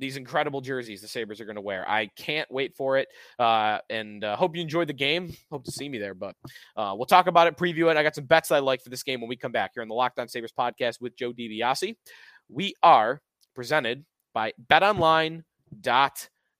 these 0.00 0.16
incredible 0.16 0.60
jerseys 0.60 1.02
the 1.02 1.08
Sabres 1.08 1.40
are 1.40 1.44
going 1.44 1.56
to 1.56 1.62
wear. 1.62 1.88
I 1.88 2.06
can't 2.16 2.50
wait 2.50 2.74
for 2.74 2.96
it. 2.96 3.08
Uh, 3.38 3.78
and 3.90 4.24
uh, 4.24 4.34
hope 4.34 4.56
you 4.56 4.62
enjoyed 4.62 4.88
the 4.88 4.94
game. 4.94 5.32
Hope 5.50 5.64
to 5.64 5.70
see 5.70 5.88
me 5.88 5.98
there, 5.98 6.14
but 6.14 6.34
uh, 6.76 6.94
we'll 6.96 7.06
talk 7.06 7.26
about 7.26 7.46
it, 7.46 7.56
preview 7.56 7.90
it. 7.90 7.96
I 7.96 8.02
got 8.02 8.14
some 8.14 8.24
bets 8.24 8.50
I 8.50 8.58
like 8.60 8.82
for 8.82 8.88
this 8.88 9.02
game 9.02 9.20
when 9.20 9.28
we 9.28 9.36
come 9.36 9.52
back 9.52 9.72
here 9.74 9.82
on 9.82 9.88
the 9.88 9.94
Locked 9.94 10.18
On 10.18 10.26
Sabres 10.26 10.52
podcast 10.58 11.00
with 11.00 11.16
Joe 11.16 11.32
DiBiase. 11.32 11.96
We 12.48 12.74
are 12.82 13.20
presented 13.54 14.04
by 14.32 14.54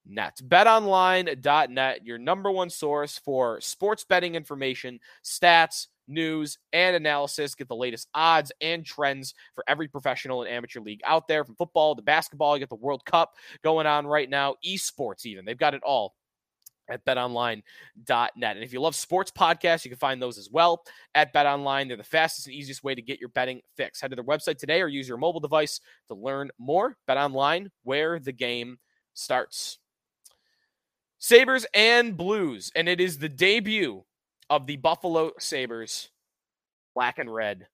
betonline.net. 0.08 0.40
BetOnline.net, 0.46 2.06
your 2.06 2.18
number 2.18 2.50
one 2.50 2.70
source 2.70 3.18
for 3.18 3.60
sports 3.60 4.04
betting 4.04 4.34
information, 4.34 5.00
stats, 5.24 5.86
news, 6.08 6.58
and 6.72 6.96
analysis. 6.96 7.54
Get 7.54 7.68
the 7.68 7.76
latest 7.76 8.08
odds 8.14 8.52
and 8.60 8.84
trends 8.84 9.34
for 9.54 9.64
every 9.68 9.88
professional 9.88 10.42
and 10.42 10.50
amateur 10.50 10.80
league 10.80 11.00
out 11.04 11.28
there 11.28 11.44
from 11.44 11.56
football 11.56 11.94
to 11.96 12.02
basketball. 12.02 12.56
You 12.56 12.60
get 12.60 12.68
the 12.68 12.76
World 12.76 13.04
Cup 13.04 13.34
going 13.62 13.86
on 13.86 14.06
right 14.06 14.28
now, 14.28 14.56
esports, 14.66 15.26
even. 15.26 15.44
They've 15.44 15.56
got 15.56 15.74
it 15.74 15.82
all 15.84 16.14
at 16.88 17.04
betonline.net. 17.04 17.62
And 18.56 18.64
if 18.64 18.72
you 18.72 18.80
love 18.80 18.96
sports 18.96 19.30
podcasts, 19.30 19.84
you 19.84 19.90
can 19.90 19.98
find 19.98 20.20
those 20.20 20.38
as 20.38 20.50
well 20.50 20.82
at 21.14 21.32
betonline. 21.32 21.86
They're 21.86 21.96
the 21.96 22.02
fastest 22.02 22.48
and 22.48 22.56
easiest 22.56 22.82
way 22.82 22.96
to 22.96 23.02
get 23.02 23.20
your 23.20 23.28
betting 23.28 23.60
fix. 23.76 24.00
Head 24.00 24.10
to 24.10 24.16
their 24.16 24.24
website 24.24 24.58
today 24.58 24.82
or 24.82 24.88
use 24.88 25.06
your 25.06 25.18
mobile 25.18 25.38
device 25.38 25.80
to 26.08 26.14
learn 26.14 26.50
more. 26.58 26.96
BetOnline, 27.08 27.68
where 27.84 28.18
the 28.18 28.32
game 28.32 28.78
starts. 29.14 29.79
Sabres 31.20 31.66
and 31.74 32.16
Blues, 32.16 32.72
and 32.74 32.88
it 32.88 33.00
is 33.00 33.18
the 33.18 33.28
debut 33.28 34.04
of 34.48 34.66
the 34.66 34.76
Buffalo 34.76 35.32
Sabres 35.38 36.08
black 36.94 37.18
and 37.18 37.32
red 37.32 37.68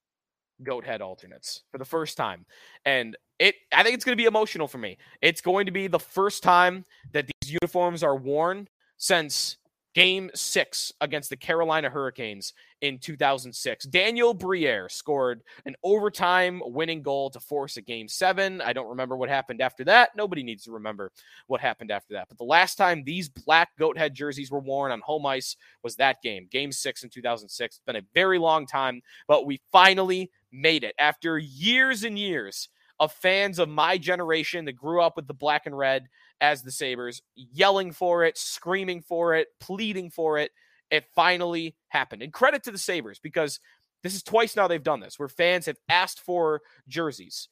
goat 0.62 0.85
head 0.85 1.00
alternates 1.00 1.62
for 1.70 1.78
the 1.78 1.85
first 1.85 2.16
time. 2.16 2.44
And 2.85 3.16
it 3.38 3.54
I 3.72 3.82
think 3.82 3.94
it's 3.94 4.04
going 4.04 4.16
to 4.16 4.20
be 4.20 4.26
emotional 4.26 4.66
for 4.66 4.78
me. 4.78 4.98
It's 5.22 5.40
going 5.40 5.66
to 5.66 5.72
be 5.72 5.87
the 5.87 6.00
first 6.00 6.42
time 6.42 6.85
that 7.12 7.26
these 7.26 7.52
uniforms 7.52 8.02
are 8.02 8.16
worn 8.16 8.68
since 8.96 9.56
Game 9.96 10.30
six 10.35 10.92
against 11.00 11.30
the 11.30 11.38
Carolina 11.38 11.88
Hurricanes 11.88 12.52
in 12.82 12.98
2006. 12.98 13.87
Daniel 13.87 14.35
Briere 14.35 14.90
scored 14.90 15.40
an 15.64 15.74
overtime 15.82 16.61
winning 16.66 17.00
goal 17.00 17.30
to 17.30 17.40
force 17.40 17.78
a 17.78 17.80
game 17.80 18.06
seven. 18.06 18.61
I 18.61 18.74
don't 18.74 18.90
remember 18.90 19.16
what 19.16 19.30
happened 19.30 19.62
after 19.62 19.85
that. 19.85 20.11
Nobody 20.14 20.42
needs 20.42 20.64
to 20.64 20.72
remember 20.72 21.12
what 21.46 21.62
happened 21.62 21.90
after 21.90 22.12
that. 22.12 22.28
But 22.28 22.37
the 22.37 22.44
last 22.44 22.74
time 22.74 23.04
these 23.04 23.30
black 23.30 23.70
goat 23.78 23.96
head 23.96 24.12
jerseys 24.12 24.50
were 24.50 24.61
worn 24.61 24.92
on 24.92 25.00
home 25.00 25.24
ice 25.24 25.56
was 25.82 25.96
that 25.96 26.20
game, 26.20 26.46
game 26.50 26.72
six 26.72 27.02
in 27.02 27.09
2006. 27.09 27.76
It's 27.76 27.82
been 27.87 27.96
a 27.96 28.06
very 28.12 28.38
long 28.38 28.66
time, 28.66 29.00
but 29.26 29.46
we 29.46 29.62
finally 29.72 30.30
made 30.52 30.85
it 30.85 30.94
after 30.98 31.38
years 31.38 32.04
and 32.04 32.18
years 32.18 32.68
of 33.00 33.12
fans 33.12 33.59
of 33.59 33.70
my 33.70 33.96
generation 33.96 34.66
that 34.66 34.74
grew 34.74 35.00
up 35.00 35.16
with 35.16 35.26
the 35.26 35.32
black 35.32 35.64
and 35.64 35.76
red 35.76 36.06
as 36.40 36.62
the 36.62 36.70
Sabres, 36.70 37.22
yelling 37.35 37.92
for 37.92 38.25
it, 38.25 38.37
screaming 38.37 39.03
for 39.03 39.35
it, 39.35 39.49
pleading 39.61 40.11
for 40.11 40.38
it. 40.38 40.51
It 40.90 41.05
finally 41.14 41.77
happened. 41.88 42.22
And 42.22 42.33
credit 42.33 42.62
to 42.64 42.70
the 42.70 42.79
Sabres 42.79 43.18
because 43.18 43.59
this 44.03 44.14
is 44.14 44.22
twice 44.22 44.55
now 44.55 44.68
they've 44.68 44.83
done 44.83 45.01
this 45.01 45.18
where 45.18 45.29
fans 45.29 45.66
have 45.66 45.79
asked 45.88 46.20
for 46.20 46.61
jerseys. 46.87 47.49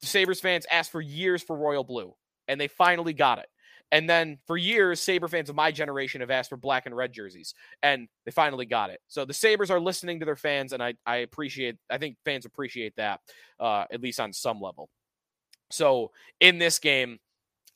The 0.00 0.06
Sabres 0.06 0.40
fans 0.40 0.66
asked 0.70 0.90
for 0.90 1.00
years 1.00 1.42
for 1.42 1.56
Royal 1.56 1.84
Blue, 1.84 2.14
and 2.48 2.60
they 2.60 2.68
finally 2.68 3.12
got 3.12 3.38
it. 3.38 3.46
And 3.92 4.10
then 4.10 4.38
for 4.48 4.56
years, 4.56 5.00
Sabre 5.00 5.28
fans 5.28 5.48
of 5.48 5.54
my 5.54 5.70
generation 5.70 6.20
have 6.20 6.30
asked 6.30 6.50
for 6.50 6.56
black 6.56 6.86
and 6.86 6.96
red 6.96 7.12
jerseys, 7.12 7.54
and 7.82 8.08
they 8.24 8.32
finally 8.32 8.66
got 8.66 8.90
it. 8.90 9.00
So 9.06 9.24
the 9.24 9.32
Sabres 9.32 9.70
are 9.70 9.78
listening 9.78 10.18
to 10.18 10.26
their 10.26 10.34
fans, 10.34 10.72
and 10.72 10.82
I, 10.82 10.94
I 11.06 11.18
appreciate, 11.18 11.76
I 11.88 11.98
think 11.98 12.16
fans 12.24 12.46
appreciate 12.46 12.96
that, 12.96 13.20
uh, 13.60 13.84
at 13.92 14.00
least 14.00 14.18
on 14.18 14.32
some 14.32 14.60
level. 14.60 14.88
So 15.70 16.10
in 16.40 16.58
this 16.58 16.80
game, 16.80 17.18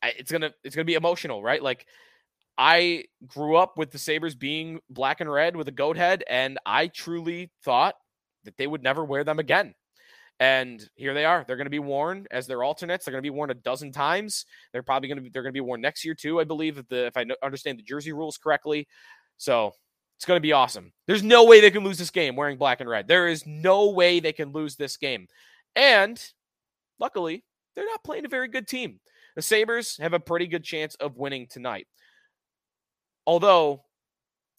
it's 0.02 0.32
gonna 0.32 0.52
it's 0.64 0.74
gonna 0.74 0.84
be 0.84 0.94
emotional, 0.94 1.42
right? 1.42 1.62
Like 1.62 1.86
I 2.58 3.04
grew 3.26 3.56
up 3.56 3.78
with 3.78 3.90
the 3.90 3.98
Sabres 3.98 4.34
being 4.34 4.80
black 4.90 5.20
and 5.20 5.30
red 5.30 5.56
with 5.56 5.68
a 5.68 5.72
goat 5.72 5.96
head, 5.96 6.24
and 6.28 6.58
I 6.66 6.88
truly 6.88 7.50
thought 7.64 7.94
that 8.44 8.56
they 8.56 8.66
would 8.66 8.82
never 8.82 9.04
wear 9.04 9.24
them 9.24 9.38
again. 9.38 9.74
And 10.40 10.82
here 10.94 11.12
they 11.12 11.26
are. 11.26 11.44
They're 11.46 11.56
going 11.56 11.66
to 11.66 11.70
be 11.70 11.78
worn 11.78 12.26
as 12.30 12.46
their 12.46 12.64
alternates. 12.64 13.04
They're 13.04 13.12
going 13.12 13.22
to 13.22 13.30
be 13.30 13.34
worn 13.34 13.50
a 13.50 13.54
dozen 13.54 13.92
times. 13.92 14.46
They're 14.72 14.82
probably 14.82 15.08
going 15.08 15.18
to 15.18 15.22
be 15.22 15.28
they're 15.28 15.42
going 15.42 15.52
to 15.52 15.56
be 15.56 15.60
worn 15.60 15.82
next 15.82 16.04
year 16.04 16.14
too, 16.14 16.40
I 16.40 16.44
believe, 16.44 16.78
if 16.78 16.88
the 16.88 17.06
if 17.06 17.16
I 17.16 17.26
understand 17.42 17.78
the 17.78 17.82
jersey 17.82 18.12
rules 18.12 18.38
correctly. 18.38 18.88
So 19.36 19.72
it's 20.16 20.24
going 20.24 20.36
to 20.36 20.42
be 20.42 20.52
awesome. 20.52 20.92
There's 21.06 21.22
no 21.22 21.44
way 21.44 21.60
they 21.60 21.70
can 21.70 21.84
lose 21.84 21.98
this 21.98 22.10
game 22.10 22.36
wearing 22.36 22.58
black 22.58 22.80
and 22.80 22.90
red. 22.90 23.08
There 23.08 23.28
is 23.28 23.46
no 23.46 23.90
way 23.90 24.20
they 24.20 24.32
can 24.32 24.52
lose 24.52 24.76
this 24.76 24.98
game. 24.98 25.28
And 25.76 26.22
luckily, 26.98 27.44
they're 27.74 27.86
not 27.86 28.04
playing 28.04 28.26
a 28.26 28.28
very 28.28 28.48
good 28.48 28.68
team. 28.68 29.00
The 29.36 29.42
Sabres 29.42 29.96
have 29.98 30.12
a 30.12 30.20
pretty 30.20 30.46
good 30.46 30.64
chance 30.64 30.94
of 30.96 31.16
winning 31.16 31.46
tonight. 31.48 31.86
Although, 33.26 33.84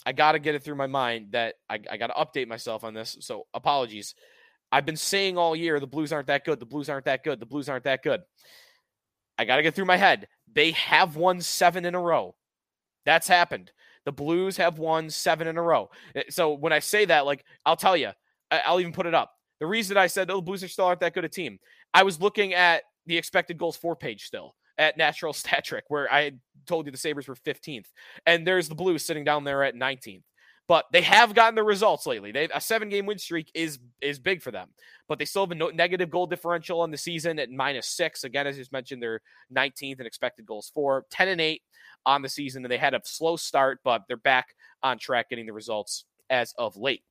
I 0.06 0.14
got 0.14 0.32
to 0.32 0.40
get 0.40 0.56
it 0.56 0.64
through 0.64 0.76
my 0.76 0.88
mind 0.88 1.32
that 1.32 1.56
I, 1.70 1.80
I 1.90 1.98
got 1.98 2.08
to 2.08 2.14
update 2.14 2.48
myself 2.48 2.84
on 2.84 2.94
this. 2.94 3.18
So, 3.20 3.48
apologies. 3.54 4.16
I've 4.72 4.86
been 4.86 4.98
saying 4.98 5.38
all 5.38 5.56
year 5.56 5.80
the 5.80 5.88
Blues 5.88 6.14
aren't 6.14 6.28
that 6.28 6.46
good. 6.46 6.60
The 6.60 6.66
Blues 6.66 6.90
aren't 6.90 7.06
that 7.06 7.24
good. 7.24 7.40
The 7.40 7.46
Blues 7.46 7.68
aren't 7.68 7.84
that 7.84 8.04
good. 8.04 8.22
I 9.38 9.46
got 9.46 9.58
to 9.58 9.64
get 9.64 9.76
through 9.76 9.86
my 9.86 9.98
head. 9.98 10.28
They 10.54 10.72
have 10.72 11.18
won 11.18 11.42
seven 11.42 11.84
in 11.86 11.96
a 11.96 12.00
row. 12.00 12.36
That's 13.06 13.28
happened. 13.28 13.72
The 14.06 14.12
Blues 14.12 14.58
have 14.58 14.80
won 14.80 15.10
seven 15.10 15.48
in 15.48 15.58
a 15.58 15.62
row. 15.62 15.90
Eh, 16.16 16.24
so 16.30 16.54
when 16.54 16.72
I 16.72 16.80
say 16.80 17.06
that, 17.06 17.26
like, 17.26 17.44
I'll 17.66 17.76
tell 17.76 17.98
you, 17.98 18.12
I'll 18.50 18.80
even 18.80 18.94
put 18.94 19.06
it 19.06 19.14
up. 19.14 19.32
The 19.60 19.68
reason 19.68 19.98
I 19.98 20.08
said, 20.08 20.32
oh, 20.32 20.38
the 20.38 20.42
Blues 20.42 20.64
are 20.64 20.68
still 20.68 20.86
aren't 20.86 21.02
that 21.02 21.14
good 21.14 21.26
a 21.26 21.30
team, 21.30 21.60
I 21.94 22.04
was 22.04 22.22
looking 22.22 22.54
at 22.54 22.84
the 23.06 23.18
expected 23.18 23.58
goals 23.58 23.76
for 23.76 23.96
page 23.96 24.26
still 24.26 24.56
at 24.82 24.98
Natural 24.98 25.32
Stat 25.34 25.64
Trick, 25.64 25.86
where 25.88 26.12
I 26.12 26.34
told 26.66 26.86
you 26.86 26.92
the 26.92 26.98
Sabres 26.98 27.28
were 27.28 27.36
15th. 27.36 27.86
And 28.26 28.46
there's 28.46 28.68
the 28.68 28.76
Blues 28.76 29.06
sitting 29.06 29.24
down 29.24 29.44
there 29.46 29.64
at 29.64 29.76
19th. 29.76 30.24
But 30.68 30.86
they 30.92 31.02
have 31.02 31.34
gotten 31.34 31.56
the 31.56 31.64
results 31.64 32.06
lately. 32.06 32.32
They 32.32 32.48
a 32.54 32.62
seven 32.62 32.88
game 32.88 33.06
win 33.06 33.18
streak 33.18 33.52
is 33.54 33.80
is 34.00 34.20
big 34.20 34.42
for 34.42 34.52
them. 34.52 34.70
But 35.10 35.20
they 35.20 35.26
still 35.26 35.42
have 35.42 35.52
a 35.52 35.56
no, 35.56 35.68
negative 35.68 36.10
goal 36.10 36.28
differential 36.28 36.80
on 36.80 36.92
the 36.92 36.98
season 36.98 37.40
at 37.40 37.50
minus 37.50 37.88
six. 37.88 38.24
Again, 38.24 38.48
as 38.48 38.56
just 38.56 38.72
mentioned, 38.72 39.04
they're 39.04 39.22
19th 39.54 40.00
in 40.00 40.06
expected 40.06 40.46
goals 40.46 40.72
for 40.74 41.06
10 41.12 41.28
and 41.28 41.42
8 41.42 41.62
on 42.06 42.22
the 42.22 42.30
season. 42.30 42.64
And 42.64 42.72
they 42.72 42.78
had 42.78 42.94
a 42.94 43.02
slow 43.04 43.36
start, 43.36 43.80
but 43.84 44.04
they're 44.08 44.16
back 44.16 44.56
on 44.82 44.98
track 44.98 45.30
getting 45.30 45.46
the 45.46 45.52
results 45.52 46.06
as 46.30 46.54
of 46.58 46.78
late. 46.78 47.04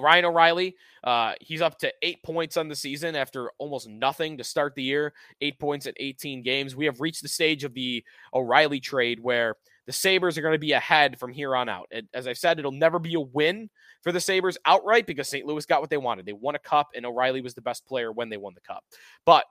Ryan 0.00 0.26
O'Reilly, 0.26 0.76
uh, 1.04 1.34
he's 1.40 1.60
up 1.60 1.78
to 1.80 1.92
eight 2.02 2.22
points 2.22 2.56
on 2.56 2.68
the 2.68 2.76
season 2.76 3.14
after 3.14 3.50
almost 3.58 3.88
nothing 3.88 4.38
to 4.38 4.44
start 4.44 4.74
the 4.74 4.82
year. 4.82 5.12
Eight 5.40 5.58
points 5.58 5.86
at 5.86 5.94
18 5.98 6.42
games. 6.42 6.74
We 6.74 6.86
have 6.86 7.00
reached 7.00 7.22
the 7.22 7.28
stage 7.28 7.64
of 7.64 7.74
the 7.74 8.04
O'Reilly 8.32 8.80
trade 8.80 9.20
where 9.20 9.56
the 9.86 9.92
Sabres 9.92 10.38
are 10.38 10.42
going 10.42 10.54
to 10.54 10.58
be 10.58 10.72
ahead 10.72 11.18
from 11.18 11.32
here 11.32 11.56
on 11.56 11.68
out. 11.68 11.90
as 12.14 12.26
I 12.26 12.32
said, 12.32 12.58
it'll 12.58 12.72
never 12.72 12.98
be 12.98 13.14
a 13.14 13.20
win 13.20 13.68
for 14.02 14.12
the 14.12 14.20
Sabres 14.20 14.58
outright 14.64 15.06
because 15.06 15.28
St. 15.28 15.46
Louis 15.46 15.66
got 15.66 15.80
what 15.80 15.90
they 15.90 15.96
wanted. 15.96 16.24
They 16.24 16.32
won 16.32 16.54
a 16.54 16.60
cup, 16.60 16.90
and 16.94 17.04
O'Reilly 17.04 17.40
was 17.40 17.54
the 17.54 17.62
best 17.62 17.86
player 17.86 18.12
when 18.12 18.28
they 18.28 18.36
won 18.36 18.54
the 18.54 18.60
cup. 18.60 18.84
But 19.26 19.44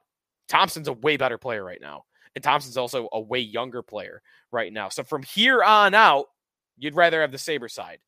Thompson's 0.48 0.88
a 0.88 0.94
way 0.94 1.18
better 1.18 1.38
player 1.38 1.64
right 1.64 1.82
now. 1.82 2.06
And 2.36 2.44
Thompson's 2.44 2.78
also 2.78 3.10
a 3.12 3.20
way 3.20 3.40
younger 3.40 3.82
player 3.82 4.22
right 4.52 4.72
now. 4.72 4.90
So 4.90 5.04
from 5.04 5.24
here 5.24 5.64
on 5.64 5.94
out, 5.94 6.28
you'd 6.78 6.96
rather 6.96 7.22
have 7.22 7.32
the 7.32 7.38
Sabre 7.38 7.68
side. 7.68 8.00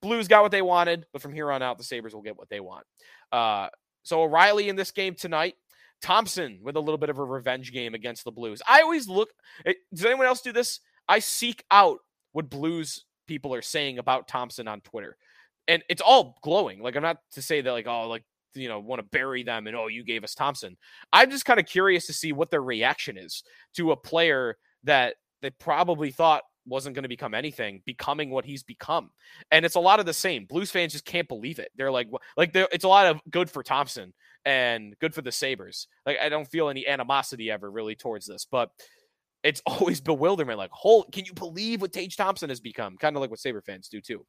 Blues 0.00 0.28
got 0.28 0.42
what 0.42 0.52
they 0.52 0.62
wanted, 0.62 1.06
but 1.12 1.22
from 1.22 1.32
here 1.32 1.50
on 1.50 1.62
out, 1.62 1.78
the 1.78 1.84
Sabres 1.84 2.14
will 2.14 2.22
get 2.22 2.38
what 2.38 2.48
they 2.48 2.60
want. 2.60 2.84
Uh, 3.32 3.68
so 4.02 4.22
O'Reilly 4.22 4.68
in 4.68 4.76
this 4.76 4.90
game 4.90 5.14
tonight. 5.14 5.54
Thompson 6.00 6.60
with 6.62 6.76
a 6.76 6.80
little 6.80 6.98
bit 6.98 7.10
of 7.10 7.18
a 7.18 7.24
revenge 7.24 7.72
game 7.72 7.94
against 7.94 8.24
the 8.24 8.30
Blues. 8.30 8.62
I 8.68 8.82
always 8.82 9.08
look. 9.08 9.30
Eh, 9.66 9.74
does 9.92 10.04
anyone 10.04 10.26
else 10.26 10.40
do 10.40 10.52
this? 10.52 10.80
I 11.08 11.18
seek 11.18 11.64
out 11.70 11.98
what 12.32 12.50
Blues 12.50 13.04
people 13.26 13.54
are 13.54 13.62
saying 13.62 13.98
about 13.98 14.28
Thompson 14.28 14.68
on 14.68 14.80
Twitter, 14.80 15.16
and 15.66 15.82
it's 15.88 16.02
all 16.02 16.38
glowing. 16.42 16.80
Like 16.80 16.96
I'm 16.96 17.02
not 17.02 17.18
to 17.32 17.42
say 17.42 17.60
that 17.60 17.72
like 17.72 17.86
oh 17.88 18.08
like 18.08 18.22
you 18.54 18.68
know 18.68 18.80
want 18.80 19.00
to 19.00 19.08
bury 19.08 19.42
them 19.42 19.66
and 19.66 19.76
oh 19.76 19.88
you 19.88 20.04
gave 20.04 20.24
us 20.24 20.34
Thompson. 20.34 20.76
I'm 21.12 21.30
just 21.30 21.44
kind 21.44 21.60
of 21.60 21.66
curious 21.66 22.06
to 22.06 22.12
see 22.12 22.32
what 22.32 22.50
their 22.50 22.62
reaction 22.62 23.18
is 23.18 23.42
to 23.74 23.92
a 23.92 23.96
player 23.96 24.56
that 24.84 25.16
they 25.42 25.50
probably 25.50 26.10
thought 26.10 26.42
wasn't 26.68 26.94
going 26.94 27.02
to 27.02 27.08
become 27.08 27.34
anything, 27.34 27.82
becoming 27.84 28.30
what 28.30 28.44
he's 28.44 28.62
become. 28.62 29.10
And 29.50 29.64
it's 29.64 29.74
a 29.74 29.80
lot 29.80 30.00
of 30.00 30.06
the 30.06 30.12
same. 30.12 30.44
Blues 30.44 30.70
fans 30.70 30.92
just 30.92 31.04
can't 31.04 31.28
believe 31.28 31.58
it. 31.58 31.70
They're 31.76 31.90
like, 31.90 32.08
like 32.36 32.52
they're, 32.52 32.68
it's 32.72 32.84
a 32.84 32.88
lot 32.88 33.06
of 33.06 33.20
good 33.30 33.50
for 33.50 33.62
Thompson 33.62 34.12
and 34.44 34.96
good 35.00 35.14
for 35.14 35.22
the 35.22 35.32
Sabres. 35.32 35.88
Like 36.06 36.18
I 36.22 36.28
don't 36.28 36.48
feel 36.48 36.68
any 36.68 36.86
animosity 36.86 37.50
ever 37.50 37.70
really 37.70 37.94
towards 37.94 38.26
this, 38.26 38.46
but 38.50 38.70
it's 39.42 39.62
always 39.66 40.00
bewilderment. 40.00 40.58
Like, 40.58 40.70
whole, 40.72 41.04
can 41.04 41.24
you 41.24 41.34
believe 41.34 41.80
what 41.80 41.92
Tage 41.92 42.16
Thompson 42.16 42.48
has 42.48 42.60
become? 42.60 42.96
Kind 42.96 43.16
of 43.16 43.20
like 43.20 43.30
what 43.30 43.40
Sabre 43.40 43.62
fans 43.62 43.88
do 43.88 44.00
too. 44.00 44.24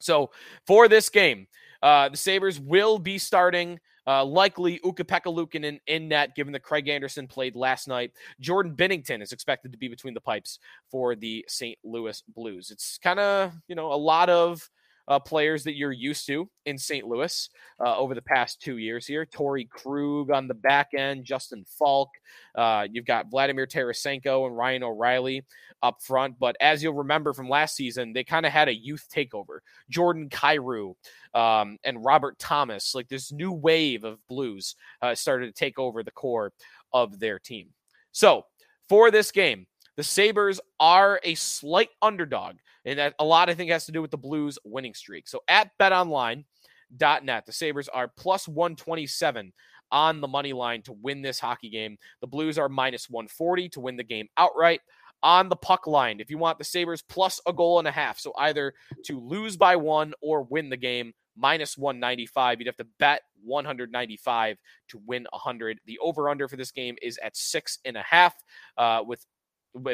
So 0.00 0.30
for 0.66 0.88
this 0.88 1.08
game, 1.08 1.46
uh, 1.82 2.08
the 2.08 2.16
Sabres 2.16 2.58
will 2.60 2.98
be 2.98 3.18
starting 3.18 3.78
uh, 4.06 4.24
likely 4.24 4.80
Ukko-Pekka 4.84 5.26
Luukkonen 5.26 5.78
in 5.86 6.08
net, 6.08 6.34
given 6.34 6.52
that 6.52 6.62
Craig 6.62 6.88
Anderson 6.88 7.26
played 7.26 7.56
last 7.56 7.88
night. 7.88 8.12
Jordan 8.40 8.74
Binnington 8.74 9.22
is 9.22 9.32
expected 9.32 9.72
to 9.72 9.78
be 9.78 9.88
between 9.88 10.14
the 10.14 10.20
pipes 10.20 10.58
for 10.90 11.14
the 11.14 11.44
St. 11.48 11.78
Louis 11.84 12.22
Blues. 12.34 12.70
It's 12.70 12.98
kind 12.98 13.20
of, 13.20 13.52
you 13.68 13.74
know, 13.74 13.92
a 13.92 13.94
lot 13.94 14.28
of 14.28 14.68
uh, 15.08 15.18
players 15.18 15.64
that 15.64 15.76
you're 15.76 15.92
used 15.92 16.26
to 16.26 16.48
in 16.66 16.78
St. 16.78 17.06
Louis 17.06 17.48
uh, 17.80 17.96
over 17.96 18.14
the 18.14 18.22
past 18.22 18.60
two 18.60 18.78
years 18.78 19.06
here. 19.06 19.26
Torey 19.26 19.68
Krug 19.68 20.30
on 20.30 20.48
the 20.48 20.54
back 20.54 20.94
end, 20.96 21.24
Justin 21.24 21.64
Faulk. 21.66 22.10
Uh, 22.54 22.86
you've 22.90 23.06
got 23.06 23.30
Vladimir 23.30 23.66
Tarasenko 23.66 24.46
and 24.46 24.56
Ryan 24.56 24.84
O'Reilly 24.84 25.44
up 25.82 26.02
front. 26.02 26.38
But 26.38 26.56
as 26.60 26.82
you'll 26.82 26.94
remember 26.94 27.32
from 27.32 27.48
last 27.48 27.74
season, 27.74 28.12
they 28.12 28.24
kind 28.24 28.46
of 28.46 28.52
had 28.52 28.68
a 28.68 28.74
youth 28.74 29.06
takeover. 29.14 29.58
Jordan 29.90 30.28
Kyrou 30.28 30.94
um, 31.34 31.78
and 31.84 32.04
Robert 32.04 32.38
Thomas, 32.38 32.94
like 32.94 33.08
this 33.08 33.32
new 33.32 33.52
wave 33.52 34.04
of 34.04 34.26
Blues, 34.28 34.76
uh, 35.00 35.14
started 35.14 35.46
to 35.46 35.52
take 35.52 35.78
over 35.78 36.02
the 36.02 36.10
core 36.10 36.52
of 36.92 37.18
their 37.18 37.38
team. 37.38 37.70
So 38.12 38.44
for 38.88 39.10
this 39.10 39.30
game, 39.32 39.66
the 39.96 40.02
Sabres 40.02 40.60
are 40.80 41.20
a 41.22 41.34
slight 41.34 41.90
underdog, 42.00 42.56
and 42.84 43.14
a 43.18 43.24
lot 43.24 43.48
I 43.48 43.54
think 43.54 43.70
has 43.70 43.86
to 43.86 43.92
do 43.92 44.02
with 44.02 44.10
the 44.10 44.18
Blues 44.18 44.58
winning 44.64 44.94
streak. 44.94 45.28
So 45.28 45.40
at 45.48 45.70
betonline.net, 45.78 47.46
the 47.46 47.52
Sabres 47.52 47.88
are 47.88 48.08
plus 48.08 48.48
127 48.48 49.52
on 49.90 50.20
the 50.20 50.28
money 50.28 50.52
line 50.52 50.82
to 50.82 50.92
win 50.92 51.22
this 51.22 51.38
hockey 51.38 51.70
game. 51.70 51.96
The 52.20 52.26
Blues 52.26 52.58
are 52.58 52.68
minus 52.68 53.08
140 53.08 53.68
to 53.70 53.80
win 53.80 53.96
the 53.96 54.04
game 54.04 54.28
outright. 54.36 54.80
On 55.24 55.48
the 55.48 55.56
puck 55.56 55.86
line, 55.86 56.18
if 56.18 56.30
you 56.30 56.38
want 56.38 56.58
the 56.58 56.64
Sabres 56.64 57.00
plus 57.00 57.40
a 57.46 57.52
goal 57.52 57.78
and 57.78 57.86
a 57.86 57.92
half, 57.92 58.18
so 58.18 58.32
either 58.38 58.74
to 59.04 59.20
lose 59.20 59.56
by 59.56 59.76
one 59.76 60.14
or 60.20 60.42
win 60.42 60.68
the 60.68 60.76
game, 60.76 61.12
minus 61.36 61.78
195. 61.78 62.60
You'd 62.60 62.66
have 62.66 62.76
to 62.76 62.86
bet 62.98 63.22
195 63.44 64.56
to 64.88 65.00
win 65.06 65.26
100. 65.30 65.80
The 65.86 65.98
over 65.98 66.28
under 66.28 66.48
for 66.48 66.56
this 66.56 66.70
game 66.70 66.96
is 67.02 67.18
at 67.22 67.36
six 67.36 67.78
and 67.84 67.96
a 67.96 68.02
half, 68.02 68.34
uh, 68.76 69.02
with 69.06 69.24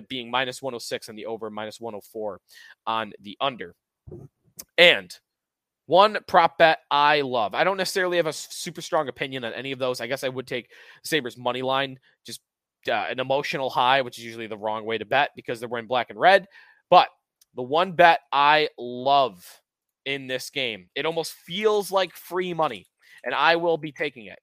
being 0.09 0.31
minus 0.31 0.63
106 0.63 1.09
on 1.09 1.17
the 1.17 1.27
over, 1.27 1.51
minus 1.51 1.81
104 1.81 2.41
on 2.87 3.13
the 3.21 3.37
under. 3.41 3.75
And 4.77 5.17
one 5.87 6.19
prop 6.27 6.59
bet 6.59 6.81
I 6.91 7.23
love. 7.23 7.55
I 7.55 7.65
don't 7.65 7.79
necessarily 7.79 8.19
have 8.19 8.27
a 8.27 8.33
super 8.33 8.83
strong 8.83 9.09
opinion 9.09 9.45
on 9.45 9.55
any 9.55 9.73
of 9.73 9.79
those. 9.79 10.01
I 10.01 10.07
guess 10.07 10.23
I 10.23 10.29
would 10.29 10.47
take 10.47 10.71
Sabres 11.03 11.39
money 11.39 11.63
line, 11.63 11.99
just 12.27 12.41
uh, 12.87 13.07
an 13.09 13.21
emotional 13.21 13.71
high, 13.71 14.03
which 14.03 14.19
is 14.19 14.25
usually 14.25 14.47
the 14.47 14.57
wrong 14.59 14.85
way 14.85 14.99
to 14.99 15.07
bet 15.07 15.31
because 15.35 15.61
they're 15.61 15.69
wearing 15.69 15.87
black 15.87 16.11
and 16.11 16.21
red. 16.21 16.47
But 16.91 17.09
the 17.55 17.63
one 17.63 17.93
bet 17.93 18.21
I 18.33 18.69
love 18.79 19.45
in 20.05 20.27
this 20.27 20.51
game, 20.51 20.89
it 20.95 21.07
almost 21.07 21.33
feels 21.33 21.91
like 21.91 22.15
free 22.15 22.53
money, 22.53 22.87
and 23.25 23.35
I 23.35 23.57
will 23.57 23.79
be 23.79 23.93
taking 23.93 24.27
it, 24.27 24.39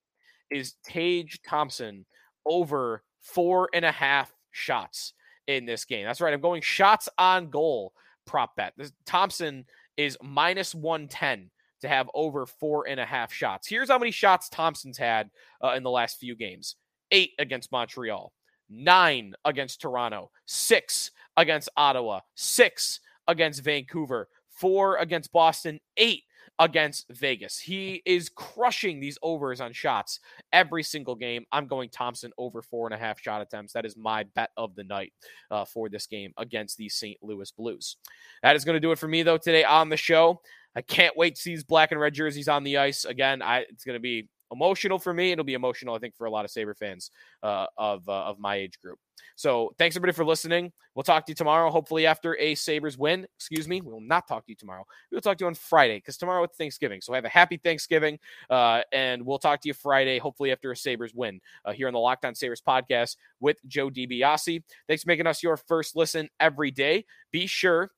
is 0.50 0.74
Tage 0.84 1.39
Thompson 1.48 2.06
over 2.45 3.04
four 3.21 3.69
and 3.74 3.86
a 3.86 3.91
half 3.91 4.32
shots 4.52 5.13
in 5.47 5.65
this 5.65 5.86
game. 5.86 6.05
That's 6.05 6.21
right. 6.21 6.34
I'm 6.34 6.41
going 6.41 6.62
shots 6.62 7.10
on 7.17 7.49
goal 7.49 7.93
prop 8.25 8.55
bet. 8.55 8.73
This, 8.77 8.91
Thompson 9.05 9.65
is 9.97 10.17
minus 10.21 10.75
110 10.75 11.49
to 11.81 11.88
have 11.88 12.10
over 12.13 12.45
four 12.45 12.88
and 12.88 12.99
a 12.99 13.05
half 13.05 13.31
shots. 13.31 13.67
Here's 13.67 13.89
how 13.89 13.99
many 13.99 14.12
shots 14.12 14.49
Thompson's 14.49 14.97
had 14.97 15.29
uh, 15.63 15.73
in 15.75 15.84
the 15.84 15.91
last 15.91 16.19
few 16.19 16.36
games 16.36 16.75
eight 17.12 17.31
against 17.39 17.71
Montreal, 17.71 18.34
nine 18.69 19.34
against 19.45 19.81
Toronto, 19.81 20.31
six 20.45 21.12
against 21.38 21.69
Ottawa, 21.77 22.21
six 22.36 22.99
against 23.27 23.63
Vancouver, 23.63 24.27
four 24.49 24.97
against 24.97 25.31
Boston, 25.31 25.79
eight 25.97 26.23
against 26.60 27.06
Vegas. 27.10 27.60
He 27.60 28.02
is 28.06 28.30
crushing 28.30 29.00
these 29.00 29.18
overs 29.22 29.60
on 29.62 29.74
shots 29.74 30.20
every 30.54 30.84
single 30.84 31.15
game. 31.15 31.46
I'm 31.52 31.68
going 31.68 31.89
Thompson 31.89 32.32
over 32.38 32.62
four 32.62 32.88
and 32.88 32.94
a 32.94 32.98
half 32.98 33.20
shot 33.20 33.41
attempts. 33.41 33.74
That 33.74 33.86
is 33.86 33.98
my 33.98 34.24
bet 34.36 34.52
of 34.58 34.76
the 34.76 34.84
night 34.84 35.13
uh, 35.52 35.65
for 35.65 35.89
this 35.89 36.08
game 36.08 36.34
against 36.38 36.78
the 36.78 36.89
St. 36.89 37.18
Louis 37.22 37.52
Blues. 37.52 37.98
That 38.41 38.56
is 38.56 38.63
going 38.63 38.76
to 38.76 38.80
do 38.80 38.91
it 38.91 39.00
for 39.00 39.08
me, 39.08 39.24
though, 39.24 39.38
today 39.38 39.63
on 39.63 39.89
the 39.89 39.98
show. 39.98 40.41
I 40.76 40.82
can't 40.82 41.15
wait 41.15 41.36
to 41.36 41.41
see 41.41 41.52
these 41.52 41.63
black 41.63 41.91
and 41.91 42.00
red 42.00 42.13
jerseys 42.13 42.50
on 42.50 42.63
the 42.63 42.78
ice 42.78 43.06
again. 43.06 43.41
I, 43.41 43.60
it's 43.60 43.86
going 43.86 43.96
to 43.96 44.02
be 44.02 44.30
emotional 44.51 44.99
for 44.99 45.13
me. 45.13 45.31
It'll 45.31 45.43
be 45.43 45.53
emotional, 45.53 45.95
I 45.95 45.99
think, 45.99 46.15
for 46.15 46.25
a 46.25 46.31
lot 46.31 46.45
of 46.45 46.51
Sabre 46.51 46.73
fans 46.73 47.12
uh, 47.43 47.67
of 47.77 48.08
uh, 48.08 48.23
of 48.25 48.39
my 48.39 48.55
age 48.55 48.79
group. 48.81 48.99
So 49.36 49.73
thanks 49.77 49.95
everybody 49.95 50.15
for 50.15 50.25
listening. 50.25 50.71
We'll 50.93 51.03
talk 51.03 51.25
to 51.25 51.31
you 51.31 51.36
tomorrow, 51.36 51.69
hopefully 51.69 52.05
after 52.05 52.38
a 52.38 52.55
Sabres 52.55 52.97
win. 52.97 53.27
Excuse 53.38 53.67
me, 53.67 53.81
we 53.81 53.91
will 53.91 54.01
not 54.01 54.27
talk 54.27 54.45
to 54.45 54.51
you 54.51 54.55
tomorrow. 54.55 54.86
We'll 55.12 55.21
talk 55.21 55.38
to 55.38 55.43
you 55.43 55.47
on 55.47 55.55
Friday 55.55 55.97
because 55.97 56.17
tomorrow 56.17 56.43
it's 56.43 56.58
Thanksgiving. 56.58 57.01
So 57.01 57.13
have 57.13 57.25
a 57.25 57.29
happy 57.29 57.58
Thanksgiving, 57.58 58.19
uh, 58.49 58.81
and 58.91 59.25
we'll 59.25 59.39
talk 59.39 59.62
to 59.62 59.67
you 59.67 59.73
Friday, 59.73 60.19
hopefully 60.19 60.51
after 60.51 60.71
a 60.71 60.77
Sabres 60.77 61.13
win 61.13 61.41
uh, 61.65 61.73
here 61.73 61.88
on 61.88 61.93
the 61.93 61.99
Locked 61.99 62.25
On 62.25 62.36
Sabres 62.36 62.62
podcast 62.65 63.17
with 63.39 63.58
Joe 63.67 63.89
DiBiase. 63.89 64.63
Thanks 64.88 65.03
for 65.03 65.08
making 65.10 65.27
us 65.27 65.43
your 65.43 65.58
first 65.58 65.95
listen 65.95 66.29
every 66.39 66.71
day. 66.71 67.05
Be 67.31 67.47
sure 67.47 67.91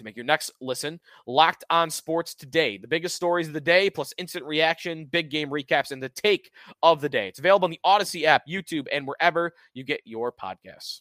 to 0.00 0.04
make 0.04 0.16
your 0.16 0.24
next 0.24 0.50
listen. 0.60 0.98
Locked 1.26 1.64
on 1.70 1.90
Sports 1.90 2.34
Today, 2.34 2.78
the 2.78 2.88
biggest 2.88 3.14
stories 3.14 3.46
of 3.46 3.52
the 3.52 3.60
day, 3.60 3.88
plus 3.88 4.12
instant 4.18 4.44
reaction, 4.44 5.04
big 5.04 5.30
game 5.30 5.50
recaps, 5.50 5.92
and 5.92 6.02
the 6.02 6.08
take 6.08 6.50
of 6.82 7.00
the 7.00 7.08
day. 7.08 7.28
It's 7.28 7.38
available 7.38 7.66
on 7.66 7.70
the 7.70 7.80
Odyssey 7.84 8.26
app, 8.26 8.46
YouTube, 8.48 8.86
and 8.90 9.06
wherever 9.06 9.52
you 9.74 9.84
get 9.84 10.00
your 10.04 10.32
podcasts. 10.32 11.00